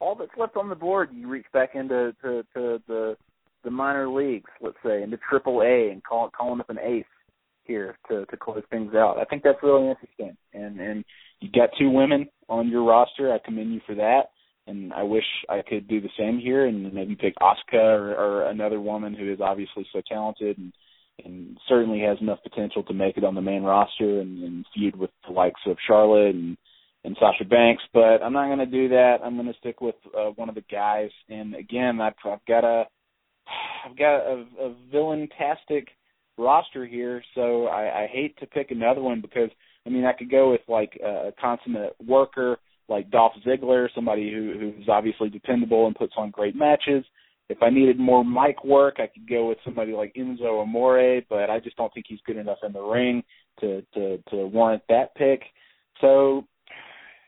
All 0.00 0.14
that's 0.14 0.30
left 0.36 0.56
on 0.56 0.68
the 0.68 0.74
board, 0.74 1.10
you 1.12 1.28
reach 1.28 1.46
back 1.52 1.74
into 1.74 2.14
to, 2.22 2.42
to 2.54 2.82
the 2.86 3.16
the 3.62 3.70
minor 3.70 4.08
leagues, 4.08 4.50
let's 4.60 4.76
say, 4.84 5.02
into 5.02 5.18
Triple 5.28 5.62
A, 5.62 5.90
and 5.90 6.02
call 6.04 6.30
calling 6.30 6.60
up 6.60 6.70
an 6.70 6.78
ace 6.78 7.04
here 7.64 7.96
to 8.08 8.26
to 8.26 8.36
close 8.36 8.62
things 8.70 8.94
out. 8.94 9.18
I 9.18 9.24
think 9.24 9.42
that's 9.42 9.62
really 9.62 9.88
interesting, 9.88 10.36
and 10.52 10.78
and 10.78 11.04
you 11.40 11.50
got 11.50 11.70
two 11.78 11.90
women 11.90 12.26
on 12.48 12.68
your 12.68 12.84
roster. 12.84 13.32
I 13.32 13.38
commend 13.44 13.72
you 13.72 13.80
for 13.86 13.94
that, 13.96 14.30
and 14.66 14.92
I 14.92 15.02
wish 15.02 15.24
I 15.48 15.62
could 15.66 15.88
do 15.88 16.00
the 16.00 16.08
same 16.18 16.38
here 16.38 16.66
and 16.66 16.92
maybe 16.92 17.16
pick 17.16 17.34
Asuka 17.36 17.74
or, 17.74 18.14
or 18.14 18.50
another 18.50 18.80
woman 18.80 19.14
who 19.14 19.32
is 19.32 19.40
obviously 19.40 19.86
so 19.92 20.00
talented 20.08 20.58
and 20.58 20.72
and 21.24 21.56
certainly 21.68 22.00
has 22.00 22.18
enough 22.20 22.42
potential 22.42 22.82
to 22.82 22.92
make 22.92 23.16
it 23.16 23.22
on 23.22 23.36
the 23.36 23.40
main 23.40 23.62
roster 23.62 24.20
and, 24.20 24.42
and 24.42 24.66
feud 24.74 24.96
with 24.96 25.10
the 25.26 25.32
likes 25.32 25.60
of 25.66 25.76
Charlotte 25.86 26.34
and 26.34 26.56
and 27.04 27.16
Sasha 27.20 27.44
Banks, 27.44 27.82
but 27.92 28.22
I'm 28.22 28.32
not 28.32 28.46
going 28.46 28.58
to 28.60 28.66
do 28.66 28.88
that. 28.88 29.18
I'm 29.22 29.36
going 29.36 29.52
to 29.52 29.58
stick 29.58 29.82
with 29.82 29.94
uh, 30.16 30.30
one 30.36 30.48
of 30.48 30.54
the 30.54 30.64
guys. 30.72 31.10
And 31.28 31.54
again, 31.54 32.00
I've, 32.00 32.14
I've 32.24 32.44
got 32.48 32.64
a 32.64 32.84
I've 33.84 33.96
got 33.98 34.20
a, 34.20 34.44
a 34.58 34.74
villain-tastic 34.90 35.88
roster 36.38 36.86
here, 36.86 37.22
so 37.34 37.66
I, 37.66 38.04
I 38.04 38.06
hate 38.10 38.38
to 38.38 38.46
pick 38.46 38.70
another 38.70 39.02
one 39.02 39.20
because 39.20 39.50
I 39.86 39.90
mean 39.90 40.06
I 40.06 40.14
could 40.14 40.30
go 40.30 40.50
with 40.50 40.62
like 40.66 40.98
a 41.04 41.32
consummate 41.38 41.94
worker 42.04 42.58
like 42.88 43.10
Dolph 43.10 43.32
Ziggler, 43.46 43.88
somebody 43.94 44.32
who 44.32 44.72
who's 44.76 44.88
obviously 44.88 45.28
dependable 45.28 45.86
and 45.86 45.94
puts 45.94 46.14
on 46.16 46.30
great 46.30 46.56
matches. 46.56 47.04
If 47.48 47.62
I 47.62 47.68
needed 47.70 47.98
more 47.98 48.24
mic 48.24 48.64
work, 48.64 48.96
I 48.98 49.06
could 49.06 49.28
go 49.28 49.48
with 49.48 49.58
somebody 49.64 49.92
like 49.92 50.14
Enzo 50.14 50.62
Amore, 50.62 51.20
but 51.28 51.50
I 51.50 51.60
just 51.60 51.76
don't 51.76 51.92
think 51.92 52.06
he's 52.08 52.20
good 52.26 52.38
enough 52.38 52.58
in 52.62 52.72
the 52.72 52.82
ring 52.82 53.22
to 53.60 53.82
to 53.94 54.18
to 54.30 54.46
warrant 54.46 54.82
that 54.88 55.14
pick. 55.14 55.42
So 56.00 56.44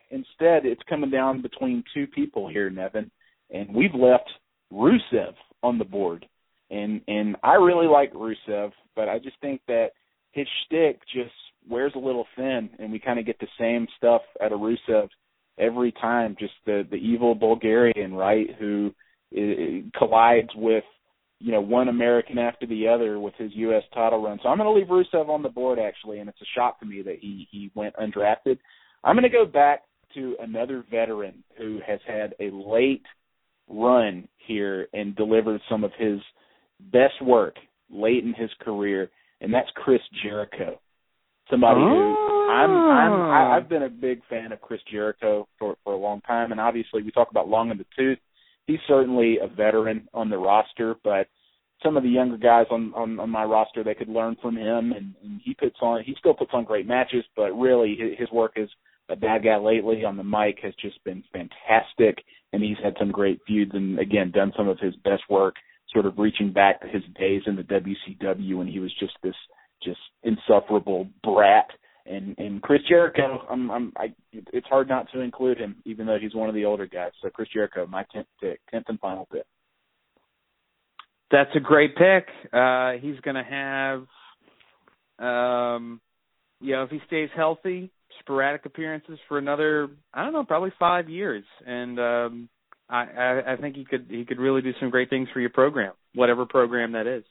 instead, 0.09 0.65
it's 0.65 0.81
coming 0.89 1.09
down 1.09 1.41
between 1.41 1.83
two 1.93 2.07
people 2.07 2.47
here, 2.47 2.69
Nevin, 2.69 3.11
and 3.51 3.73
we've 3.73 3.93
left 3.93 4.29
Rusev 4.73 5.33
on 5.63 5.77
the 5.77 5.85
board, 5.85 6.27
and 6.69 7.01
and 7.07 7.35
I 7.43 7.53
really 7.53 7.87
like 7.87 8.13
Rusev, 8.13 8.71
but 8.95 9.09
I 9.09 9.19
just 9.19 9.39
think 9.41 9.61
that 9.67 9.89
his 10.31 10.47
shtick 10.65 10.99
just 11.13 11.33
wears 11.69 11.93
a 11.95 11.99
little 11.99 12.25
thin, 12.35 12.69
and 12.79 12.91
we 12.91 12.99
kind 12.99 13.19
of 13.19 13.25
get 13.25 13.39
the 13.39 13.47
same 13.59 13.87
stuff 13.97 14.21
out 14.41 14.51
of 14.51 14.59
Rusev 14.59 15.09
every 15.57 15.91
time. 15.91 16.35
Just 16.39 16.53
the 16.65 16.87
the 16.89 16.97
evil 16.97 17.35
Bulgarian, 17.35 18.13
right, 18.13 18.47
who 18.59 18.93
collides 19.97 20.49
with 20.55 20.83
you 21.39 21.51
know 21.51 21.61
one 21.61 21.89
American 21.89 22.37
after 22.37 22.65
the 22.65 22.87
other 22.87 23.19
with 23.19 23.33
his 23.37 23.51
U.S. 23.55 23.83
title 23.93 24.21
run. 24.21 24.39
So 24.41 24.49
I'm 24.49 24.57
going 24.57 24.67
to 24.67 24.73
leave 24.73 24.87
Rusev 24.87 25.29
on 25.29 25.43
the 25.43 25.49
board 25.49 25.79
actually, 25.79 26.19
and 26.19 26.29
it's 26.29 26.41
a 26.41 26.45
shock 26.55 26.79
to 26.79 26.85
me 26.85 27.01
that 27.03 27.17
he 27.19 27.47
he 27.51 27.71
went 27.75 27.95
undrafted. 27.95 28.57
I'm 29.03 29.15
going 29.15 29.23
to 29.23 29.29
go 29.29 29.45
back 29.45 29.83
to 30.15 30.35
another 30.39 30.83
veteran 30.89 31.43
who 31.57 31.79
has 31.85 31.99
had 32.07 32.33
a 32.39 32.49
late 32.51 33.05
run 33.69 34.27
here 34.37 34.87
and 34.93 35.15
delivered 35.15 35.61
some 35.69 35.83
of 35.83 35.91
his 35.97 36.19
best 36.91 37.21
work 37.21 37.55
late 37.89 38.23
in 38.23 38.33
his 38.33 38.49
career, 38.61 39.09
and 39.41 39.53
that's 39.53 39.69
Chris 39.75 40.01
Jericho. 40.23 40.79
Somebody 41.49 41.79
who 41.79 42.15
oh. 42.17 42.36
I'm 42.47 42.71
I'm 42.71 43.13
I, 43.13 43.45
oh. 43.45 43.51
I've 43.51 43.69
been 43.69 43.83
a 43.83 43.89
big 43.89 44.21
fan 44.29 44.51
of 44.51 44.61
Chris 44.61 44.81
Jericho 44.91 45.47
for 45.59 45.75
for 45.83 45.93
a 45.93 45.97
long 45.97 46.21
time, 46.21 46.51
and 46.51 46.61
obviously 46.61 47.03
we 47.03 47.11
talk 47.11 47.29
about 47.31 47.49
long 47.49 47.71
in 47.71 47.77
the 47.77 47.85
tooth. 47.97 48.19
He's 48.65 48.79
certainly 48.87 49.37
a 49.41 49.47
veteran 49.47 50.07
on 50.13 50.29
the 50.29 50.37
roster, 50.37 50.95
but 51.03 51.27
some 51.83 51.95
of 51.97 52.03
the 52.03 52.09
younger 52.09 52.37
guys 52.37 52.65
on 52.71 52.93
on, 52.95 53.19
on 53.19 53.29
my 53.29 53.43
roster 53.43 53.83
they 53.83 53.95
could 53.95 54.09
learn 54.09 54.37
from 54.41 54.55
him, 54.55 54.91
and, 54.91 55.13
and 55.23 55.41
he 55.43 55.53
puts 55.53 55.77
on 55.81 56.03
he 56.03 56.15
still 56.19 56.33
puts 56.33 56.51
on 56.53 56.63
great 56.63 56.87
matches, 56.87 57.23
but 57.35 57.51
really 57.51 57.95
his, 57.99 58.17
his 58.19 58.31
work 58.31 58.53
as 58.57 58.69
a 59.09 59.15
bad 59.15 59.43
guy 59.43 59.57
lately 59.57 60.03
on 60.03 60.17
the 60.17 60.23
mic 60.23 60.59
has 60.61 60.73
just 60.81 61.03
been 61.03 61.23
fantastic, 61.31 62.23
and 62.53 62.63
he's 62.63 62.77
had 62.83 62.95
some 62.99 63.11
great 63.11 63.39
feuds, 63.47 63.71
and 63.73 63.99
again 63.99 64.31
done 64.31 64.53
some 64.55 64.67
of 64.67 64.79
his 64.79 64.95
best 65.03 65.23
work, 65.29 65.55
sort 65.93 66.05
of 66.05 66.17
reaching 66.17 66.51
back 66.51 66.81
to 66.81 66.87
his 66.87 67.03
days 67.19 67.41
in 67.45 67.55
the 67.55 67.63
WCW 67.63 68.57
when 68.57 68.67
he 68.67 68.79
was 68.79 68.93
just 68.99 69.13
this 69.21 69.35
just 69.83 69.99
insufferable 70.23 71.07
brat 71.23 71.67
and 72.09 72.37
and 72.37 72.61
Chris 72.61 72.81
Jericho, 72.87 73.45
I'm 73.49 73.69
I'm 73.71 73.93
I, 73.97 74.13
it's 74.31 74.67
hard 74.67 74.87
not 74.87 75.11
to 75.13 75.21
include 75.21 75.57
him, 75.57 75.75
even 75.85 76.05
though 76.05 76.17
he's 76.19 76.35
one 76.35 76.49
of 76.49 76.55
the 76.55 76.65
older 76.65 76.85
guys. 76.85 77.11
So 77.21 77.29
Chris 77.29 77.49
Jericho, 77.53 77.85
my 77.87 78.05
tenth 78.13 78.27
pick, 78.41 78.59
tenth 78.71 78.85
and 78.87 78.99
final 78.99 79.27
pick. 79.31 79.45
That's 81.31 81.49
a 81.55 81.59
great 81.59 81.95
pick. 81.95 82.27
Uh, 82.53 82.93
he's 83.01 83.19
going 83.19 83.35
to 83.35 83.43
have, 85.19 85.27
um, 85.27 85.99
you 86.61 86.71
know, 86.71 86.83
if 86.83 86.89
he 86.89 86.99
stays 87.05 87.29
healthy, 87.35 87.91
sporadic 88.21 88.65
appearances 88.65 89.19
for 89.27 89.37
another, 89.37 89.89
I 90.13 90.23
don't 90.23 90.31
know, 90.31 90.45
probably 90.45 90.71
five 90.79 91.09
years, 91.09 91.43
and 91.65 91.99
um, 91.99 92.49
I, 92.89 93.03
I, 93.03 93.53
I 93.53 93.55
think 93.57 93.75
he 93.75 93.83
could 93.83 94.07
he 94.09 94.25
could 94.25 94.39
really 94.39 94.61
do 94.61 94.71
some 94.79 94.89
great 94.89 95.09
things 95.09 95.27
for 95.33 95.41
your 95.41 95.49
program, 95.49 95.93
whatever 96.15 96.45
program 96.45 96.93
that 96.93 97.07
is. 97.07 97.23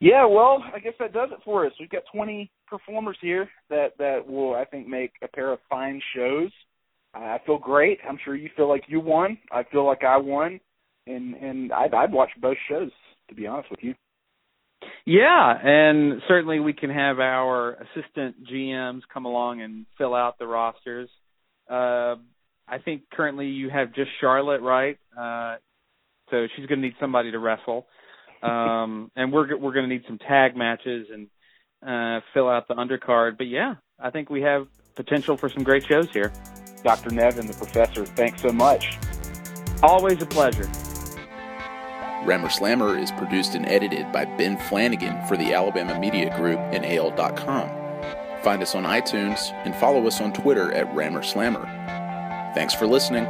Yeah, 0.00 0.26
well, 0.26 0.62
I 0.74 0.80
guess 0.80 0.94
that 0.98 1.12
does 1.12 1.30
it 1.32 1.38
for 1.44 1.66
us. 1.66 1.72
We've 1.78 1.88
got 1.88 2.02
20 2.12 2.50
performers 2.78 3.16
here 3.20 3.48
that 3.70 3.96
that 3.98 4.26
will, 4.26 4.54
I 4.54 4.64
think, 4.64 4.88
make 4.88 5.12
a 5.22 5.28
pair 5.28 5.52
of 5.52 5.58
fine 5.70 6.00
shows. 6.14 6.50
I 7.14 7.38
feel 7.46 7.58
great. 7.58 7.98
I'm 8.08 8.18
sure 8.24 8.34
you 8.34 8.50
feel 8.56 8.68
like 8.68 8.84
you 8.88 8.98
won. 8.98 9.38
I 9.52 9.62
feel 9.70 9.86
like 9.86 10.02
I 10.02 10.16
won, 10.16 10.60
and 11.06 11.34
and 11.34 11.72
I'd, 11.72 11.94
I'd 11.94 12.12
watch 12.12 12.30
both 12.40 12.56
shows 12.68 12.90
to 13.28 13.34
be 13.34 13.46
honest 13.46 13.70
with 13.70 13.80
you. 13.82 13.94
Yeah, 15.06 15.54
and 15.62 16.20
certainly 16.28 16.60
we 16.60 16.72
can 16.72 16.90
have 16.90 17.18
our 17.18 17.74
assistant 17.74 18.36
GMs 18.50 19.00
come 19.12 19.24
along 19.24 19.62
and 19.62 19.86
fill 19.96 20.14
out 20.14 20.38
the 20.38 20.46
rosters. 20.46 21.08
Uh, 21.70 22.16
I 22.66 22.78
think 22.84 23.02
currently 23.12 23.46
you 23.46 23.70
have 23.70 23.94
just 23.94 24.10
Charlotte, 24.20 24.60
right? 24.60 24.98
Uh, 25.18 25.56
so 26.30 26.46
she's 26.54 26.66
going 26.66 26.80
to 26.80 26.86
need 26.86 26.96
somebody 27.00 27.30
to 27.30 27.38
wrestle, 27.38 27.86
um, 28.42 29.10
and 29.16 29.32
we're 29.32 29.56
we're 29.58 29.72
going 29.72 29.88
to 29.88 29.94
need 29.94 30.04
some 30.06 30.18
tag 30.18 30.56
matches 30.56 31.08
and 31.12 31.28
uh, 31.86 32.20
fill 32.32 32.48
out 32.48 32.68
the 32.68 32.74
undercard. 32.74 33.38
But 33.38 33.48
yeah, 33.48 33.74
I 33.98 34.10
think 34.10 34.30
we 34.30 34.42
have 34.42 34.66
potential 34.94 35.36
for 35.36 35.48
some 35.48 35.62
great 35.62 35.84
shows 35.86 36.10
here. 36.10 36.32
Dr. 36.82 37.10
Nevin, 37.10 37.46
the 37.46 37.54
professor, 37.54 38.04
thanks 38.04 38.42
so 38.42 38.50
much. 38.50 38.98
Always 39.82 40.22
a 40.22 40.26
pleasure. 40.26 40.68
Rammer 42.24 42.48
Slammer 42.48 42.96
is 42.98 43.10
produced 43.12 43.54
and 43.54 43.66
edited 43.66 44.10
by 44.12 44.24
Ben 44.24 44.58
Flanagan 44.58 45.26
for 45.26 45.36
the 45.36 45.52
Alabama 45.52 45.98
Media 45.98 46.34
Group 46.36 46.58
and 46.58 46.84
AL.com. 46.84 47.68
Find 48.42 48.62
us 48.62 48.74
on 48.74 48.84
iTunes 48.84 49.52
and 49.64 49.74
follow 49.76 50.06
us 50.06 50.20
on 50.20 50.32
Twitter 50.32 50.72
at 50.72 50.94
Rammer 50.94 51.22
Slammer. 51.22 51.64
Thanks 52.54 52.74
for 52.74 52.86
listening. 52.86 53.24